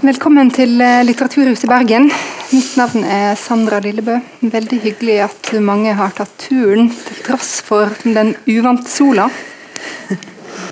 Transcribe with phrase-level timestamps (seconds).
[0.00, 2.06] Velkommen til eh, Litteraturhuset i Bergen.
[2.52, 4.14] Mitt navn er Sandra Lillebø.
[4.40, 9.28] Veldig hyggelig at mange har tatt turen til tross for den uvante sola.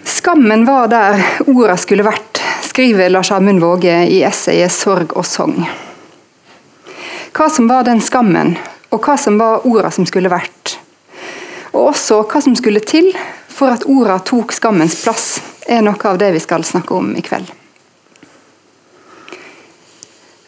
[0.08, 5.68] Skammen var der orda skulle vært, skriver Lars Amund Våge i essayet 'Sorg og sogn'.
[7.36, 8.56] Hva som var den skammen,
[8.90, 10.78] og hva som var orda som skulle vært.
[11.72, 13.12] Og også hva som skulle til
[13.48, 17.22] for at orda tok skammens plass, er noe av det vi skal snakke om i
[17.22, 17.50] kveld.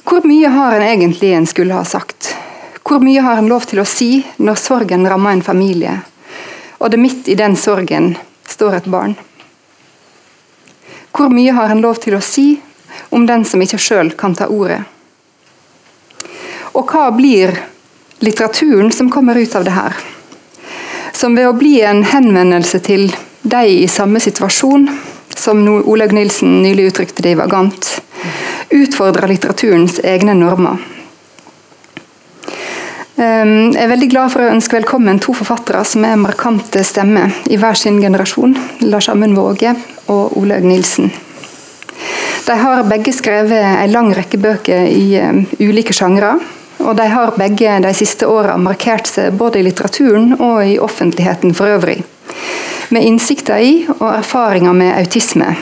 [0.04, 2.36] Hvor mye har en egentlig en skulle ha sagt?
[2.82, 6.00] Hvor mye har en lov til å si når sorgen rammer en familie,
[6.78, 8.16] og det midt i den sorgen
[8.48, 9.14] står et barn?
[11.12, 12.56] Hvor mye har en lov til å si
[13.14, 14.80] om den som ikke sjøl kan ta ordet?
[16.72, 17.52] Og hva blir
[18.24, 19.94] litteraturen som kommer ut av det her?
[21.12, 23.10] Som ved å bli en henvendelse til
[23.42, 24.88] de i samme situasjon,
[25.38, 28.00] som Olaug Nilsen nylig uttrykte det i Vagant,
[28.70, 30.80] utfordrer litteraturens egne normer.
[33.22, 37.34] Ehm, jeg er veldig glad for å ønske velkommen to forfattere som er markante stemmer
[37.52, 38.56] i hver sin generasjon.
[38.88, 39.74] Lars Amund Våge
[40.10, 41.12] og Olaug Nilsen.
[42.46, 46.34] De har begge skrevet en lang rekke bøker i um, ulike sjangre.
[46.82, 51.54] Og de har begge de siste åra markert seg både i litteraturen og i offentligheten
[51.54, 52.00] for øvrig.
[52.92, 55.54] Med innsikter i og erfaringer med autisme.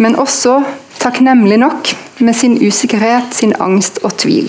[0.00, 0.62] Men også,
[0.96, 1.90] takknemlig nok,
[2.24, 4.48] med sin usikkerhet, sin angst og tvil.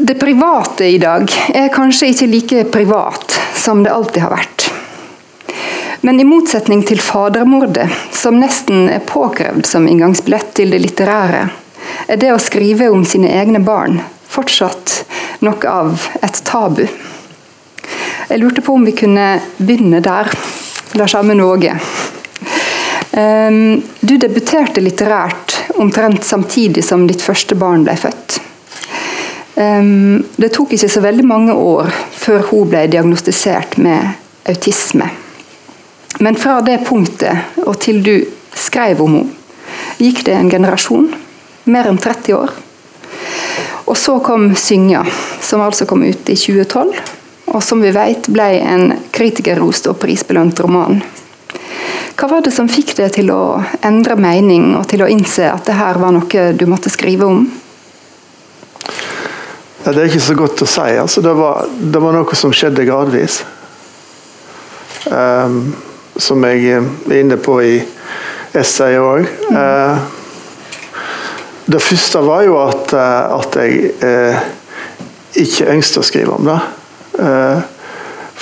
[0.00, 4.70] Det private i dag er kanskje ikke like privat som det alltid har vært.
[6.00, 11.44] Men i motsetning til fadermordet, som nesten er påkrevd som inngangsbillett til det litterære,
[12.08, 14.00] er det å skrive om sine egne barn
[14.32, 14.91] fortsatt
[15.42, 16.84] noe av et tabu.
[18.28, 19.26] Jeg lurte på om vi kunne
[19.58, 20.30] begynne der.
[20.96, 21.74] Lars Amund Våge.
[23.12, 28.38] Um, du debuterte litterært omtrent samtidig som ditt første barn ble født.
[29.56, 34.14] Um, det tok ikke så veldig mange år før hun ble diagnostisert med
[34.48, 35.10] autisme.
[36.24, 38.16] Men fra det punktet og til du
[38.56, 39.38] skrev om henne,
[40.00, 41.12] gikk det en generasjon.
[41.70, 42.52] Mer enn 30 år.
[43.86, 45.06] Og så kom 'Synga',
[45.40, 46.92] som altså kom ut i 2012
[47.52, 51.02] og som vi vet ble en kritikerrost og prisbelønt roman.
[52.16, 55.66] Hva var det som fikk deg til å endre mening og til å innse at
[55.68, 57.44] det her var noe du måtte skrive om?
[59.82, 60.88] Ja, det er ikke så godt å si.
[61.02, 63.40] Altså, det, var, det, var, noe som skjedde gradvis.
[65.10, 65.72] Um,
[66.16, 67.74] som jeg er inne på i
[68.54, 69.26] essayet òg.
[69.50, 69.56] Mm.
[69.58, 70.21] Uh,
[71.64, 74.40] det første var jo at, uh, at jeg eh,
[75.42, 76.58] ikke ønsket å skrive om det.
[77.22, 77.60] Eh,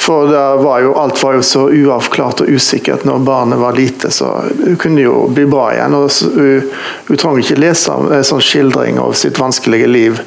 [0.01, 0.31] for
[0.63, 4.79] var jo, alt var jo så uavklart og usikkert når barnet var lite, så hun
[4.81, 5.95] kunne jo bli bra igjen.
[5.95, 6.71] og Hun,
[7.11, 10.23] hun trenger ikke lese en sånn skildring av sitt vanskelige liv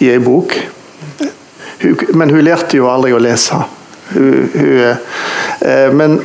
[0.00, 0.56] i ei bok.
[1.82, 3.60] Hun, men hun lærte jo aldri å lese.
[4.14, 4.96] Hun, hun,
[5.68, 6.16] eh, men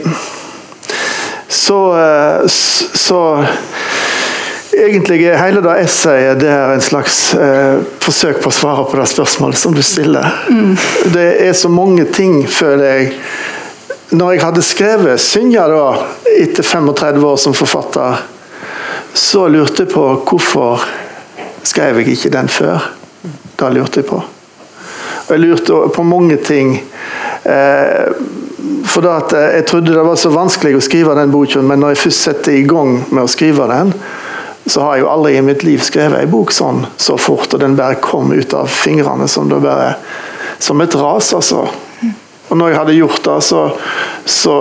[1.52, 3.20] så, eh, så
[4.76, 8.98] Egentlig er hele det essayet det er en slags eh, forsøk på å svare på
[9.00, 10.26] det spørsmålet som du stiller.
[10.52, 10.74] Mm.
[11.14, 13.14] Det er så mange ting, føler jeg.
[14.12, 15.86] Når jeg hadde skrevet 'Synja' da,
[16.36, 18.20] etter 35 år som forfatter,
[19.14, 20.84] så lurte jeg på hvorfor
[21.64, 22.92] skrev jeg ikke den før.
[23.60, 24.20] Det lurte jeg på.
[25.26, 26.76] Og jeg lurte på mange ting.
[27.46, 28.12] Eh,
[28.86, 31.98] for at Jeg trodde det var så vanskelig å skrive den boken, men når jeg
[31.98, 33.94] først setter i gang med å skrive den,
[34.66, 37.62] så har jeg jo aldri i mitt liv skrevet ei bok sånn så fort, og
[37.62, 39.96] den bare kom ut av fingrene som det bare
[40.60, 41.68] som et ras, altså.
[42.46, 43.62] Og når jeg hadde gjort det, så,
[44.30, 44.56] så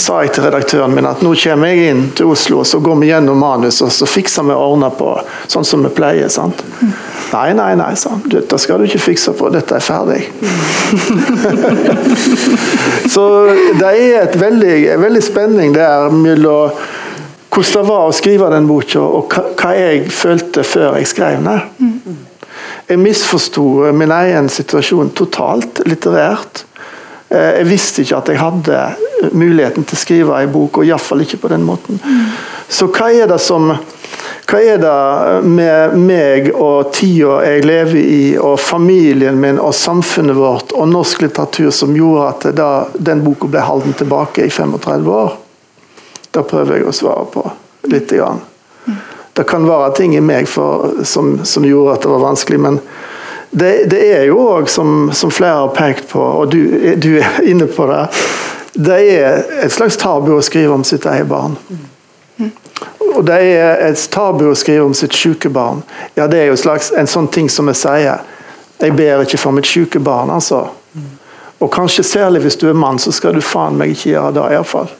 [0.00, 2.96] sa jeg til redaktøren min at nå kommer jeg inn til Oslo, og så går
[3.02, 5.10] vi gjennom manus, og så fikser vi og ordner på
[5.52, 6.32] sånn som vi pleier.
[6.32, 6.62] sant?
[6.80, 6.94] Mm.
[7.34, 8.22] Nei, nei, nei, sa han.
[8.32, 10.22] Dette skal du ikke fikse på, dette er ferdig.
[13.14, 13.26] så
[13.82, 16.72] det er et veldig, veldig spenning der mellom
[17.50, 22.16] hvordan det var å skrive den boka, og hva jeg følte før jeg skrev den.
[22.86, 23.64] Jeg misforsto
[23.96, 26.64] min egen situasjon totalt litterært.
[27.28, 28.82] Eh, jeg visste ikke at jeg hadde
[29.34, 31.98] muligheten til å skrive en bok, og iallfall ikke på den måten.
[32.68, 33.72] Så hva er det som
[34.46, 40.38] hva er det med meg og tida jeg lever i, og familien min og samfunnet
[40.38, 45.10] vårt og norsk litteratur som gjorde at da, den boka ble holdt tilbake i 35
[45.10, 45.34] år?
[46.36, 47.42] Det prøver jeg å svare på
[47.88, 48.12] litt.
[48.12, 48.42] Grann.
[49.36, 52.78] Det kan være ting i meg for, som, som, gjorde at det var vanskelig, men
[53.50, 56.60] det, det er jo òg, som, som, flere har pekt på, og du,
[57.00, 58.02] du, er inne på det,
[58.76, 61.56] det er et slags tabu å skrive om sitt eget barn.
[63.16, 65.80] Og det er et tabu å skrive om sitt syke barn.
[66.16, 68.24] Ja, det er jo slags, en sånn ting som jeg sier.
[68.80, 70.66] Jeg ber ikke for mitt syke barn, altså.
[71.60, 74.48] Og kanskje særlig hvis du er mann, så skal du faen meg ikke gjøre det,
[74.56, 74.90] iallfall.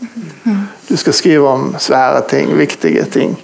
[0.88, 3.34] Du skal skrive om svære ting, viktige ting.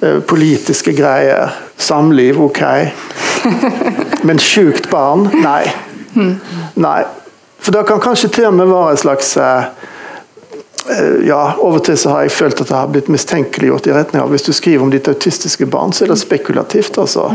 [0.00, 1.54] Eh, politiske greier.
[1.76, 2.62] Samliv, ok.
[4.28, 5.30] Men sjukt barn?
[5.42, 5.64] Nei.
[6.74, 7.00] Nei.
[7.62, 9.70] For det kan kanskje til og med være en slags eh,
[10.90, 13.94] eh, ja, Av og til så har jeg følt at det har blitt mistenkeliggjort i
[13.96, 16.98] retning av hvis du skriver om ditt autistiske barn, så er det spekulativt.
[16.98, 17.28] altså.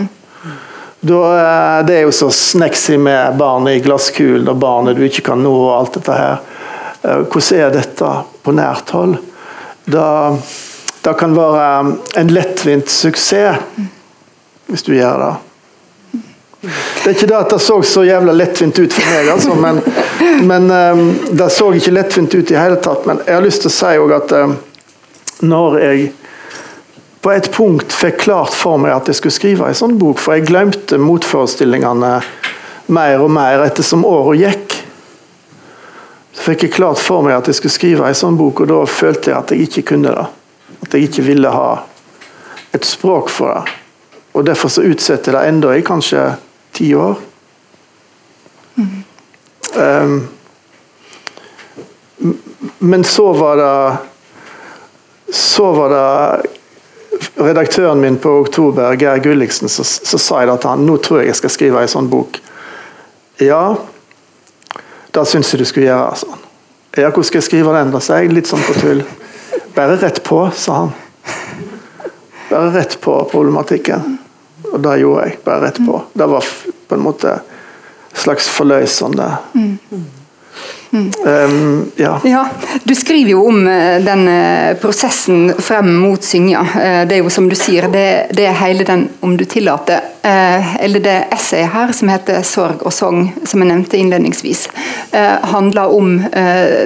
[0.99, 5.29] Da, eh, det er jo så sneksy med barnet i glasskulen og barnet du ikke
[5.31, 6.37] kan nå og alt dette her.
[7.07, 8.07] Hvordan er dette
[8.43, 9.15] på nært hold?
[9.87, 10.07] Det,
[11.03, 11.67] det kan være
[12.19, 13.63] en lettvint suksess
[14.67, 15.33] hvis du gjør det.
[16.61, 19.79] Det er ikke det at det så så jævla lettvint ut for meg, altså, men,
[20.49, 23.05] men um, det så ikke lettvint ut i hele tatt.
[23.07, 24.57] Men jeg har lyst til å si at um,
[25.47, 26.09] når jeg
[27.23, 30.35] på et punkt fikk klart for meg at jeg skulle skrive en sånn bok, for
[30.35, 32.11] jeg glemte motforestillingene
[32.97, 34.76] mer og mer ettersom året gikk.
[36.37, 39.31] Fikk jeg klart for meg at jeg skulle skrive en sånn bok, og da følte
[39.31, 40.27] jeg at jeg ikke kunne det.
[40.85, 41.69] At jeg ikke ville ha
[42.77, 43.77] et språk for det.
[44.37, 46.27] Og Derfor så utsetter jeg det enda i kanskje
[46.77, 47.17] ti år.
[48.77, 49.03] Mm.
[49.73, 50.27] Um,
[52.77, 53.97] men så var det
[55.33, 56.41] Så var det
[57.35, 61.31] redaktøren min på Oktober, Geir Gulliksen, så, så sa jeg at han nå tror jeg
[61.31, 62.39] jeg skal skrive en sånn bok.
[63.41, 63.75] Ja,
[65.15, 66.15] det syns jeg du skulle gjøre.
[66.21, 66.45] Sånn.
[66.97, 67.91] Ja, hvordan skal jeg skrive den?
[67.93, 69.03] Da sa jeg litt sånn på tull.
[69.75, 70.95] Bare rett på, sa han.
[72.49, 74.17] Bare rett på problematikken.
[74.71, 75.99] Og det gjorde jeg bare rett på.
[76.17, 76.47] Det var
[76.87, 77.35] på en måte
[78.17, 79.27] slags forløsende.
[79.53, 80.05] Mm.
[80.91, 82.21] Um, ja.
[82.23, 82.49] ja.
[82.83, 86.61] Du skriver jo om eh, den eh, prosessen frem mot Synja.
[86.61, 88.05] Eh, det er jo som du sier, det,
[88.37, 92.91] det er hele den, om du tillater, eller det essayet her som heter 'Sorg og
[92.91, 94.65] sang', som jeg nevnte innledningsvis,
[95.53, 96.17] handler om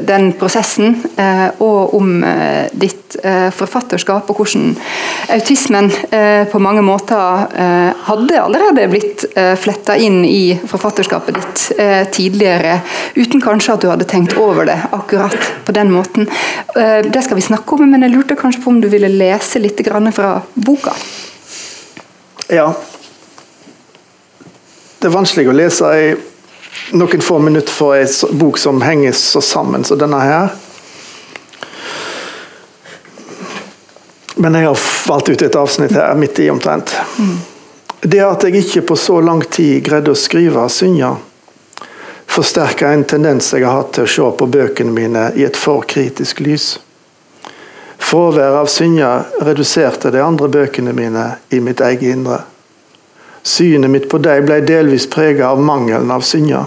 [0.06, 0.94] den prosessen
[1.58, 2.22] og om
[2.78, 3.18] ditt
[3.58, 4.76] forfatterskap og hvordan
[5.34, 5.90] autismen
[6.52, 7.50] på mange måter
[8.12, 11.66] hadde allerede blitt fletta inn i forfatterskapet ditt
[12.14, 12.78] tidligere,
[13.18, 16.30] uten kanskje at du hadde tenkt over det akkurat på den måten.
[16.76, 19.60] Eh, det skal vi snakke om, men jeg lurte kanskje på om du ville lese
[19.60, 19.82] litt
[20.16, 20.96] fra boka?
[22.48, 22.74] Ja.
[25.00, 26.10] Det er vanskelig å lese i
[26.92, 30.50] noen få minutter for en bok som henger så sammen som denne her.
[34.36, 36.94] Men jeg har valgt ut et avsnitt her midt i omtrent.
[37.18, 37.38] Mm.
[38.02, 41.12] Det at jeg ikke på så lang tid greide å skrive Synja,
[42.32, 45.84] forsterker en tendens jeg har hatt til å se på bøkene mine i et for
[45.84, 46.78] kritisk lys.
[48.02, 49.12] Fraværet av Synja
[49.44, 52.42] reduserte de andre bøkene mine i mitt eget indre.
[53.44, 56.66] Synet mitt på dem ble delvis preget av mangelen av Synja.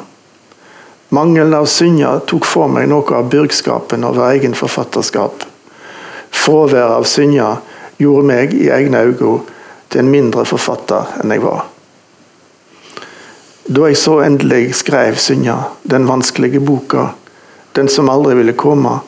[1.15, 5.45] Mangelen av Synja tok for meg noe av byrgskapen over egen forfatterskap.
[6.31, 7.55] Fraværet av Synja
[7.99, 9.39] gjorde meg i egne øyne
[9.89, 11.74] til en mindre forfatter enn jeg var.
[13.65, 17.07] Da jeg så endelig skrev Synja, den vanskelige boka,
[17.73, 18.99] den som aldri ville komme,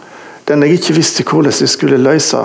[0.49, 2.41] den jeg ikke visste hvordan jeg skulle løse,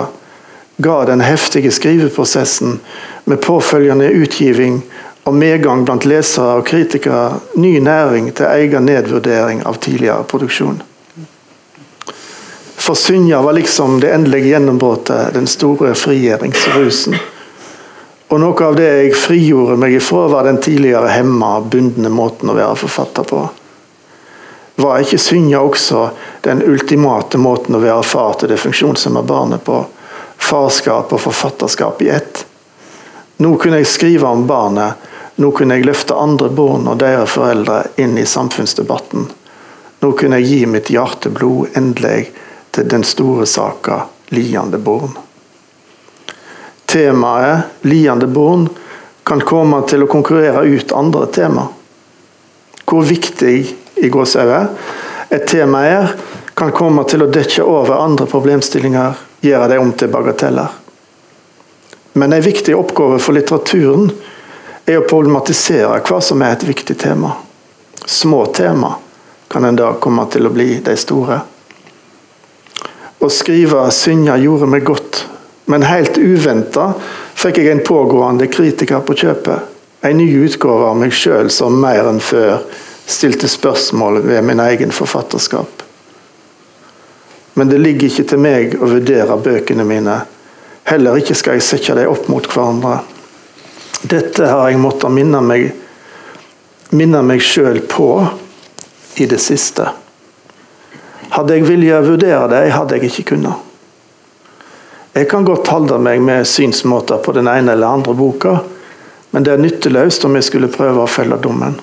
[0.76, 2.80] ga den heftige skriveprosessen
[3.24, 4.82] med påfølgende utgiving
[5.24, 10.82] og medgang blant lesere og kritikere ny næring til egen nedvurdering av tidligere produksjon.
[12.76, 17.14] For Synja var liksom det endelige gjennombruddet, den store frigjøringsrusen.
[18.32, 22.54] Og Noe av det jeg frigjorde meg ifra, var den tidligere hemma, bundne måten å
[22.56, 23.40] være forfatter på.
[24.80, 26.06] Var ikke Synja også
[26.46, 29.82] den ultimate måten å være far til det funksjonshemma barnet på?
[30.40, 32.40] Farskap og forfatterskap i ett.
[33.44, 35.10] Nå kunne jeg skrive om barnet.
[35.36, 39.28] Nå kunne jeg løfte andre barn og deres foreldre inn i samfunnsdebatten.
[40.00, 42.30] Nå kunne jeg gi mitt hjerteblod endelig
[42.72, 45.12] til den store saka liende barn.
[46.92, 48.68] Temaet 'liende barn'
[49.24, 51.62] kan komme til å konkurrere ut andre tema.
[52.84, 53.54] Hvor viktig
[53.96, 54.68] i gåseøyne
[55.32, 56.12] et tema er,
[56.54, 60.68] kan komme til å dekke over andre problemstillinger, gjøre dem om til bagateller.
[62.12, 64.12] Men en viktig oppgave for litteraturen
[64.84, 67.38] er å problematisere hva som er et viktig tema.
[68.04, 68.98] Små tema
[69.48, 71.40] kan en da komme til å bli de store.
[73.16, 75.21] Å skrive 'Synja gjorde meg godt'
[75.64, 76.92] Men helt uventa
[77.38, 79.68] fikk jeg en pågående kritiker på kjøpet.
[80.02, 82.64] En ny utgave av meg sjøl som mer enn før
[83.06, 85.82] stilte spørsmål ved min egen forfatterskap.
[87.54, 90.22] Men det ligger ikke til meg å vurdere bøkene mine.
[90.88, 93.02] Heller ikke skal jeg sette dem opp mot hverandre.
[94.02, 95.68] Dette har jeg måttet minne meg,
[96.90, 98.08] minne meg sjøl på
[99.22, 99.86] i det siste.
[101.32, 103.71] Hadde jeg villet vurdere dem, hadde jeg ikke kunnet.
[105.12, 108.56] Jeg kan godt holde meg med synsmåter på den ene eller andre boka,
[109.30, 111.74] men det er nytteløst om jeg skulle prøve å følge dommen.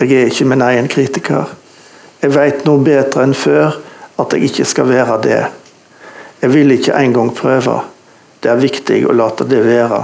[0.00, 1.50] Jeg er ikke min egen kritiker.
[2.22, 3.76] Jeg veit noe bedre enn før
[4.20, 5.40] at jeg ikke skal være det.
[6.40, 7.74] Jeg vil ikke engang prøve.
[8.40, 10.00] Det er viktig å late det være.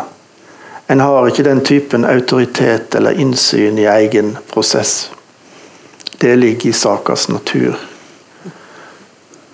[0.93, 5.09] En har ikke den typen autoritet eller innsyn i egen prosess.
[6.21, 7.81] Det ligger i sakas natur.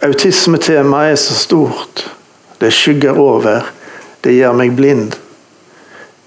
[0.03, 2.05] Autismetemaet er så stort.
[2.62, 3.64] Det skygger over.
[4.21, 5.16] Det gjør meg blind.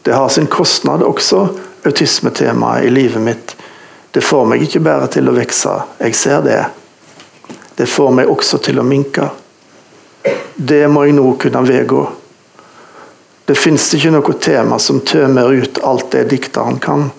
[0.04, 1.46] Det har sin kostnad også,
[1.88, 3.54] autismetemaet i livet mitt.
[4.12, 6.60] Det får meg ikke bare til å vokse, jeg ser det.
[7.80, 9.30] Det får meg også til å minke.
[10.56, 12.04] Det må jeg nå kunne vedgå.
[13.48, 17.14] Det fins ikke noe tema som tømmer ut alt det dikteren kan.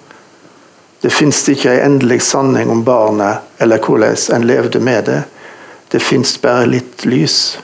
[1.00, 5.22] Det fins ikke ei endelig sanning om barnet eller hvordan en levde med det.
[5.88, 7.56] Det fins bare litt lys.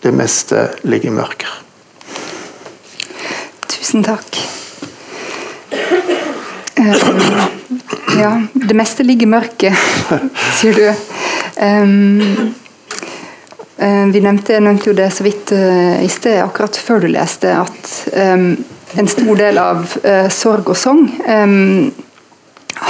[0.00, 1.56] Det meste ligger i mørker.
[3.66, 4.38] Tusen takk.
[6.78, 7.20] Um,
[8.18, 9.74] ja, det meste ligger i mørket,
[10.60, 10.86] sier du.
[11.58, 12.54] Um,
[14.12, 17.50] vi nevnte, jeg nevnte jo det så vidt uh, i sted, akkurat før du leste,
[17.50, 18.52] at um,
[18.94, 21.90] en stor del av uh, sorg og sang um,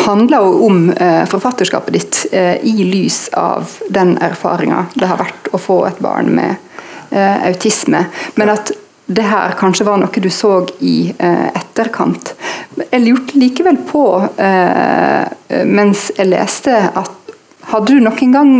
[0.04, 5.60] handler jo om uh, forfatterskapet ditt i lys av den erfaringa det har vært å
[5.60, 6.67] få et barn med
[7.10, 8.04] autisme.
[8.36, 8.72] Men at
[9.08, 12.34] det her kanskje var noe du så i etterkant.
[12.90, 14.02] Jeg lurte likevel på,
[15.64, 17.18] mens jeg leste, at
[17.68, 18.52] hadde du noen gang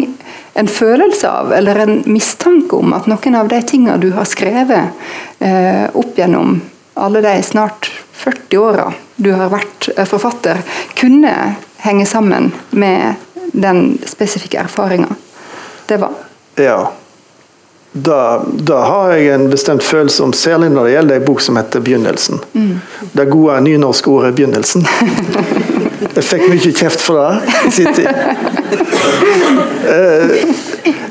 [0.58, 4.90] en følelse av, eller en mistanke om, at noen av de tingene du har skrevet
[5.38, 6.58] eh, opp gjennom
[6.98, 7.86] alle de snart
[8.18, 10.60] 40 åra du har vært eh, forfatter,
[10.98, 11.34] kunne
[11.84, 13.14] henge sammen med
[13.52, 15.14] den spesifikke erfaringa
[15.88, 16.18] det var?
[16.58, 16.80] Ja.
[18.04, 21.56] Da, da, har jeg en bestemt følelse om, særlig når det gjelder ei bok som
[21.56, 22.42] heter 'Begynnelsen'.
[22.52, 22.80] Mm.
[23.12, 24.86] Det gode nynorske ordet 'begynnelsen'.
[26.16, 28.08] Jeg fikk mye kjeft for det i sin tid.
[29.88, 30.30] Eh,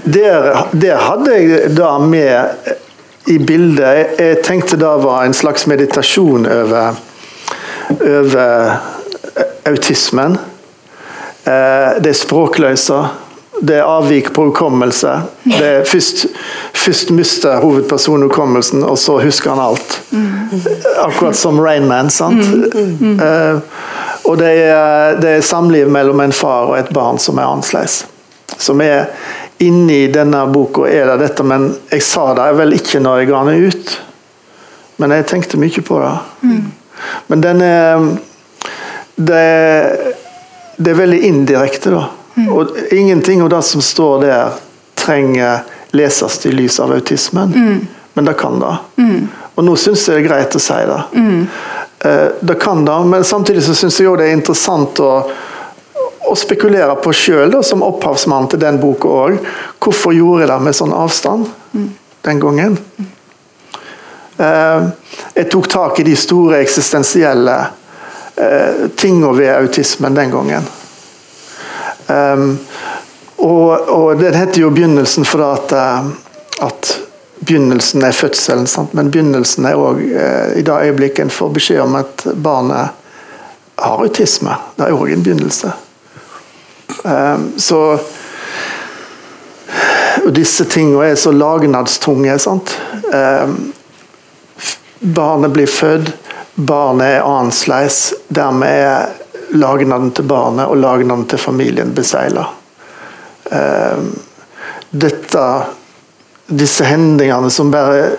[0.04, 2.68] der, der, hadde jeg da med
[3.28, 7.00] i bildet Jeg tenkte det var en slags meditasjon over,
[8.00, 8.76] over
[9.66, 10.38] autismen.
[11.44, 13.00] Eh, det er språkløse.
[13.62, 15.16] Det er avvik på hukommelse.
[15.44, 16.28] Det er først,
[16.78, 19.98] først mister hovedpersonen hukommelsen, og så husker han alt.
[21.04, 22.10] Akkurat som Rainman.
[22.10, 22.44] sant?
[22.74, 23.20] Mm.
[23.20, 23.60] Uh,
[24.28, 28.02] og det er, det er, samliv mellom en far og et barn som er annerledes.
[28.58, 29.08] Som er
[29.64, 33.44] inni denne boka, er det dette, men jeg sa det vel ikke når jeg ga
[33.48, 33.94] den ut.
[34.98, 36.14] Men jeg tenkte mye på det.
[36.42, 36.66] Mm.
[37.28, 38.08] Men den er
[39.18, 39.44] det,
[40.78, 42.04] det, er veldig indirekte, da.
[42.36, 42.50] Mm.
[42.54, 44.60] Og ingenting av det som står der,
[44.98, 45.66] trenger
[45.98, 47.54] leses i lys av autismen.
[47.54, 47.82] Mm.
[48.18, 48.76] Men det kan det.
[49.02, 49.28] Mm.
[49.58, 51.02] Og nå syns jeg det er greit å si det.
[51.18, 51.44] Mm.
[52.40, 55.12] Det kan det, men samtidig så syns jeg det er interessant å,
[56.30, 59.40] å spekulere på sjøl, som opphavsmann til den boka òg.
[59.82, 61.50] Hvorfor gjorde jeg det med sånn avstand
[62.28, 62.78] den gangen?
[64.38, 64.88] Eh,
[65.34, 67.58] jeg tok tak i de store eksistensielle
[68.36, 70.74] eh, tingene ved autismen den gangen.
[73.38, 75.74] Og, og det heter jo 'Begynnelsen' for at,
[76.62, 77.00] at
[77.40, 78.94] begynnelsen er fødselen, sant?
[78.94, 82.96] men begynnelsen er òg eh, i det øyeblikket en får beskjed om at barnet
[83.78, 84.56] har autisme.
[84.76, 85.72] Det er òg en begynnelse.
[87.04, 88.00] Um, så
[90.26, 92.40] og disse tingene er så lagnadstunge.
[92.40, 92.74] sant?
[95.00, 96.10] Barnet blir født,
[96.56, 98.14] barnet er annerledes.
[98.28, 99.06] Dermed er
[99.56, 102.48] lagnaden til barnet og lagnaden til familien besegla.
[103.52, 104.12] Um,
[104.90, 105.44] dette
[106.48, 108.16] disse hendelsene som bare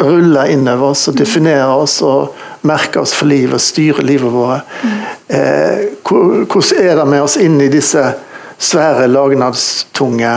[0.00, 4.78] ruller innover oss og definerer oss og merker oss for livet og styrer livet vårt.
[5.28, 8.04] Eh, hvordan er det med oss inn i disse
[8.58, 10.32] svære, lagnadstunge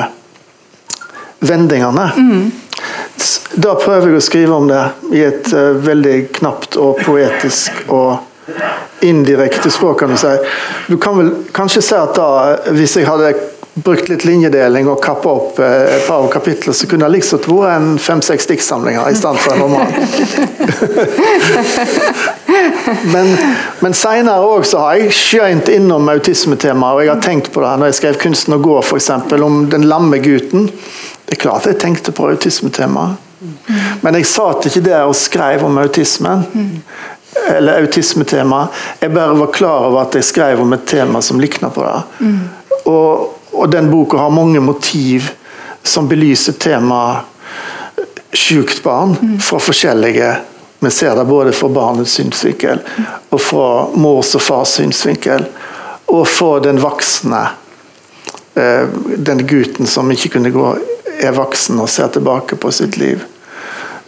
[1.39, 2.09] vendingene?
[2.17, 2.51] Mm.
[3.63, 8.17] Da prøver jeg å skrive om det i et uh, veldig knapt og poetisk og
[9.05, 10.31] indirekte språk, kan du si.
[10.89, 12.29] Du kan vel kanskje si at da,
[12.73, 13.35] hvis jeg hadde
[13.73, 17.73] brukt litt linjedeling og kappa opp eh, et par kapitler, så kunne det liksom vært
[17.73, 19.87] en fem-seks diktsamlinger i stedet for en roman.
[23.13, 23.27] men
[23.83, 27.73] men seinere òg så har jeg skjønt innom autismetemaet, og jeg har tenkt på det
[27.79, 29.09] når jeg skrev 'Kunsten å gå', f.eks.,
[29.43, 30.61] om den lamme gutten.
[31.25, 33.13] Det er klart jeg tenkte på autismetemaet.
[34.01, 36.39] Men jeg satt ikke der og skrev om autismen.
[37.49, 38.67] Eller autismetema.
[39.01, 42.01] Jeg bare var klar over at jeg skrev om et tema som likna på det.
[42.85, 45.31] Og, og, den boka har mange motiv
[45.83, 47.29] som belyser temaet
[48.33, 50.35] sjukt barn fra forskjellige
[50.83, 52.81] Vi ser det både fra barnets synsvinkel
[53.29, 55.45] og fra mors og fars synsvinkel.
[56.11, 57.39] Og fra den voksne.
[58.59, 60.73] Eh, den gutten som ikke kunne gå,
[61.23, 63.23] er voksen og ser tilbake på sitt liv.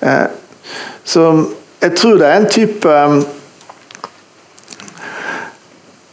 [0.04, 0.28] Eh,
[1.04, 1.30] så
[1.80, 3.00] jeg tror det er en type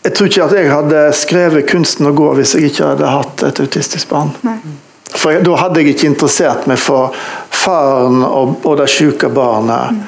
[0.03, 3.43] Jeg tror ikke at jeg hadde skrevet 'Kunsten å gå' hvis jeg ikke hadde hatt
[3.47, 4.33] et autistisk barn.
[4.43, 4.59] Nei.
[5.13, 7.15] For Da hadde jeg ikke interessert meg for
[7.51, 9.93] faren og, og det syke barnet.
[9.93, 10.01] Mm.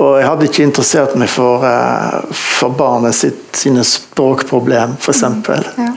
[0.00, 5.22] Og jeg hadde ikke interessert meg for, uh, for barnet sitt, sine språkproblem, f.eks.
[5.22, 5.44] Mm.
[5.78, 5.92] Ja.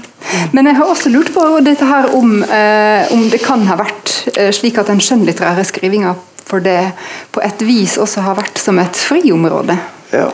[0.51, 4.13] Men jeg har også lurt på dette her om, eh, om det kan ha vært
[4.36, 6.13] uh, slik at den skjønnlitterære skrivinga
[6.50, 6.91] for det
[7.32, 9.77] på et vis også har vært som et friområde.
[10.12, 10.29] Ja.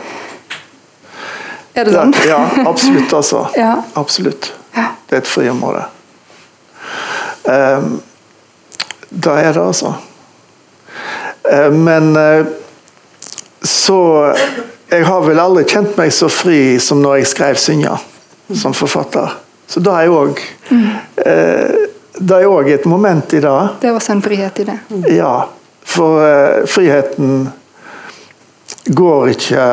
[1.76, 2.14] Er det sånn?
[2.24, 3.12] Ja, absolutt.
[3.12, 3.46] altså.
[3.60, 3.72] Ja.
[4.00, 4.52] Absolutt.
[4.72, 4.88] Ja.
[5.06, 5.84] Det er et friområde.
[7.44, 7.98] Um,
[9.10, 9.92] da er det, altså.
[11.46, 12.46] Uh, men uh,
[13.62, 13.98] så
[14.90, 17.98] Jeg har vel aldri kjent meg så fri som når jeg skrev 'Synja'
[18.54, 19.34] som forfatter.
[19.66, 20.38] Så da er òg
[20.70, 20.82] mm.
[21.26, 23.54] uh, Det er òg et moment i det.
[23.82, 24.78] Det er også en frihet i det.
[25.12, 25.48] Ja.
[25.84, 27.48] For uh, friheten
[28.86, 29.66] går ikke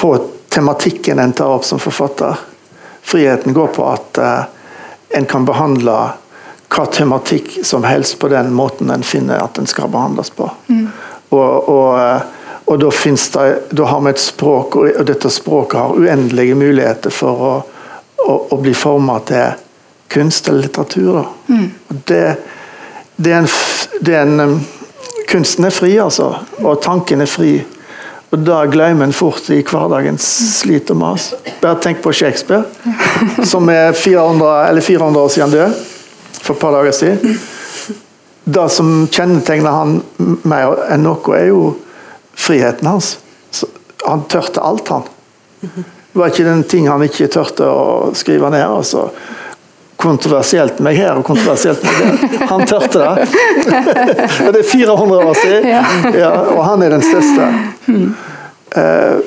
[0.00, 0.16] på
[0.56, 2.36] tematikken en tar opp som forfatter.
[3.02, 4.40] Friheten går på at uh,
[5.08, 5.96] en kan behandle
[6.72, 10.48] hva tematikk som helst på den måten en finner at den skal behandles på.
[10.72, 10.88] Mm.
[11.28, 12.22] Og, og, uh,
[12.64, 17.44] og da, det, da, har vi et språk, og dette språket har uendelige muligheter for
[17.50, 17.52] å,
[18.24, 19.60] å, å bli forma til
[20.08, 21.20] kunst eller litteratur.
[21.52, 21.68] Mm.
[21.88, 22.24] Det,
[23.16, 23.52] det, er en,
[24.00, 24.60] det er en
[25.28, 26.32] kunsten er fri, altså.
[26.64, 27.58] Og tanken er fri.
[28.34, 30.24] Og da glemmer en fort i hverdagens
[30.58, 31.28] slit og mas.
[31.62, 32.64] Bare tenk på Shakespeare,
[33.46, 35.76] som er 400, 400 år siden død.
[36.40, 37.38] For et par dager siden.
[38.46, 39.96] Det som kjennetegner han
[40.46, 41.62] mer enn noe, er jo
[42.36, 43.16] friheten hans.
[44.06, 45.06] Han tørte alt, han.
[45.62, 48.62] Det var ikke den ting han ikke tørte å skrive ned.
[48.66, 49.08] altså
[49.96, 52.46] kontroversielt meg her og kontroversielt meg der.
[52.50, 53.28] Han tørte det.
[54.46, 55.68] og det er 400 år siden,
[56.20, 57.48] ja, og han er den største.
[58.76, 59.22] Uh,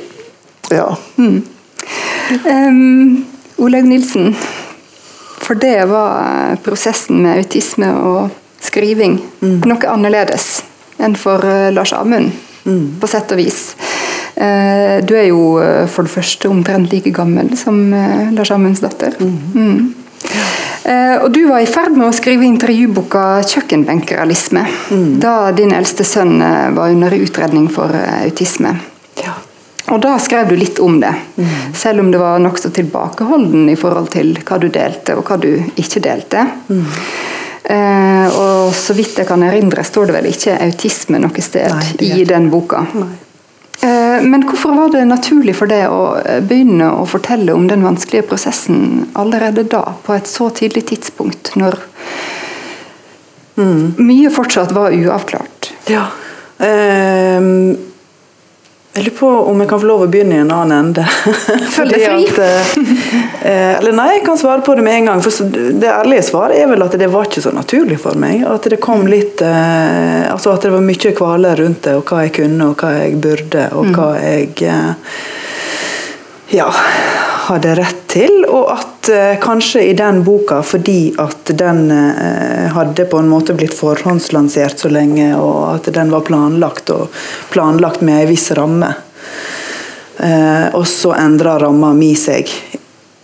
[0.70, 0.86] ja.
[1.18, 1.42] Mm.
[2.46, 3.26] Um,
[3.58, 4.36] Olaug Nilsen,
[5.42, 8.30] for det var prosessen med autisme og
[8.62, 9.62] skriving mm.
[9.66, 10.60] noe annerledes
[11.00, 12.30] enn for uh, Lars Amund,
[12.68, 13.00] mm.
[13.02, 13.72] på sett og vis.
[14.38, 15.42] Uh, du er jo
[15.90, 17.90] for det første omtrent like gammel som
[18.36, 19.18] Lars Amunds datter.
[19.20, 19.96] Mm.
[20.90, 25.20] Eh, og Du var i ferd med å skrive intervjuboka 'Kjøkkenbenkerealisme', mm.
[25.22, 28.74] da din eldste sønn eh, var under utredning for eh, autisme.
[29.22, 29.36] Ja.
[29.94, 31.54] Og Da skrev du litt om det, mm.
[31.78, 35.52] selv om det var nokså tilbakeholden i forhold til hva du delte og hva du
[35.78, 36.48] ikke delte.
[36.70, 36.86] Mm.
[37.70, 42.22] Eh, og Så vidt jeg kan erindre, står det vel ikke autisme noe sted Nei,
[42.22, 42.86] i den boka.
[42.98, 43.29] Nei.
[43.82, 47.86] Eh, men hvorfor var det naturlig for deg å eh, begynne å fortelle om den
[47.86, 51.80] vanskelige prosessen allerede da, på et så tidlig tidspunkt, når
[53.56, 53.96] mm.
[54.04, 55.72] mye fortsatt var uavklart?
[55.88, 56.10] Ja.
[56.60, 57.78] Um,
[58.94, 61.04] jeg lurer på om jeg kan få lov å begynne i en annen ende.
[61.76, 62.96] Følg deg fri!
[63.40, 65.22] Eh, eller nei, jeg kan svare på det med en gang.
[65.24, 68.42] For det ærlige svaret er vel at det var ikke så naturlig for meg.
[68.50, 72.26] At det kom litt eh, Altså at det var mye kvaler rundt det, og hva
[72.26, 73.96] jeg kunne, og hva jeg burde, og mm.
[73.96, 75.16] hva jeg eh,
[76.58, 76.70] Ja
[77.50, 83.08] hadde rett til, og at eh, kanskje i den boka, fordi at den eh, hadde
[83.10, 87.10] på en måte blitt forhåndslansert så lenge, og at den var planlagt, og
[87.50, 88.92] planlagt med en viss ramme,
[90.18, 92.50] eh, og så endra ramma mi seg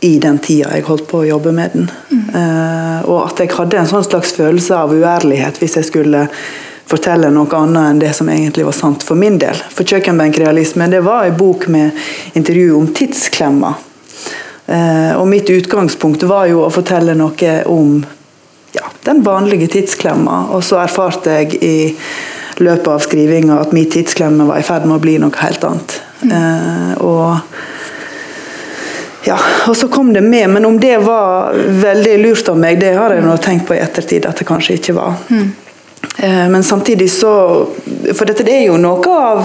[0.06, 1.88] i den tida jeg holdt på å jobbe med den.
[2.12, 2.26] Mm.
[3.08, 6.26] Og at jeg hadde en sånn slags følelse av uærlighet hvis jeg skulle
[6.86, 9.58] fortelle noe annet enn det som egentlig var sant for min del.
[9.74, 11.98] For 'Kjøkkenbenkrealisme' det var en bok med
[12.38, 13.82] intervju om tidsklemmer.
[14.66, 18.00] Eh, og mitt utgangspunkt var jo å fortelle noe om
[18.76, 20.48] ja, den vanlige tidsklemma.
[20.56, 21.78] Og så erfarte jeg i
[22.64, 26.00] løpet av skrivinga at min tidsklemme var i ferd med å bli noe helt annet.
[26.24, 26.36] Mm.
[26.40, 27.38] Eh, og
[29.26, 32.94] ja, og så kom det med, men om det var veldig lurt av meg, det
[32.94, 35.16] har jeg nå tenkt på i ettertid at det kanskje ikke var.
[35.34, 35.48] Mm.
[36.18, 37.32] Eh, men samtidig så
[38.14, 39.42] For dette det er jo noe av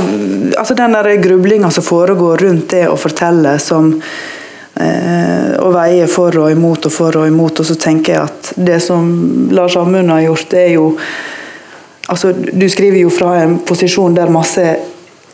[0.61, 3.95] altså den grublinga som foregår rundt det å fortelle, som
[5.61, 7.61] og veie for og imot og for og imot.
[7.61, 9.11] Og så tenker jeg at det som
[9.53, 10.87] Lars Amund har gjort, det er jo
[12.09, 14.65] altså, Du skriver jo fra en posisjon der masse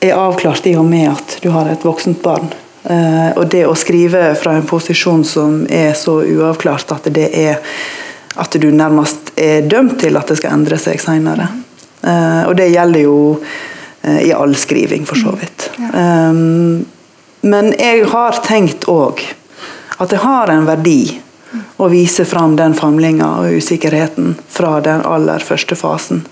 [0.01, 2.51] er avklart i og med at du har et voksent barn.
[2.87, 7.63] Uh, og det å skrive fra en posisjon som er så uavklart at det er
[8.37, 11.49] at du nærmest er dømt til at det skal endre seg seinere.
[12.05, 13.17] Uh, og det gjelder jo
[14.07, 15.65] i all skriving, for så vidt.
[15.91, 16.85] Um,
[17.47, 19.23] men jeg har tenkt òg
[19.97, 21.21] at det har en verdi
[21.81, 26.25] å vise fram den famlinga og usikkerheten fra den aller første fasen.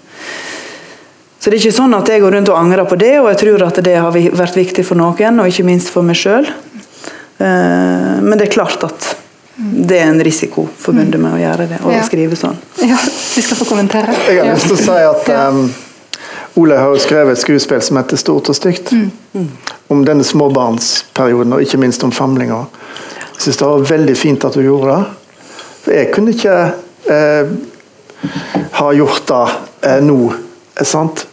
[1.39, 3.41] Så det er ikke sånn at jeg går rundt og angrer på det, og jeg
[3.43, 6.49] tror at det har vært viktig for noen, og ikke minst for meg sjøl.
[6.49, 9.11] Eh, men det er klart at
[9.57, 12.03] det er en risiko forbundet med å gjøre det, og ja.
[12.07, 12.57] skrive sånn.
[12.83, 14.17] Ja, vi skal få kommentere.
[14.27, 15.69] Jeg har lyst til å si at um,
[16.55, 18.93] Ole har jo skrevet et skuespill som heter 'Stort og stygt'.
[19.33, 19.51] Mm.
[19.89, 22.65] Om denne småbarnsperioden, og ikke minst om famlinger.
[23.35, 25.05] Jeg syns det var veldig fint at du gjorde det.
[25.85, 26.73] For jeg kunne ikke
[27.11, 27.47] eh,
[28.73, 29.49] ha gjort det
[29.83, 30.33] eh, nå.
[30.83, 31.27] Sant?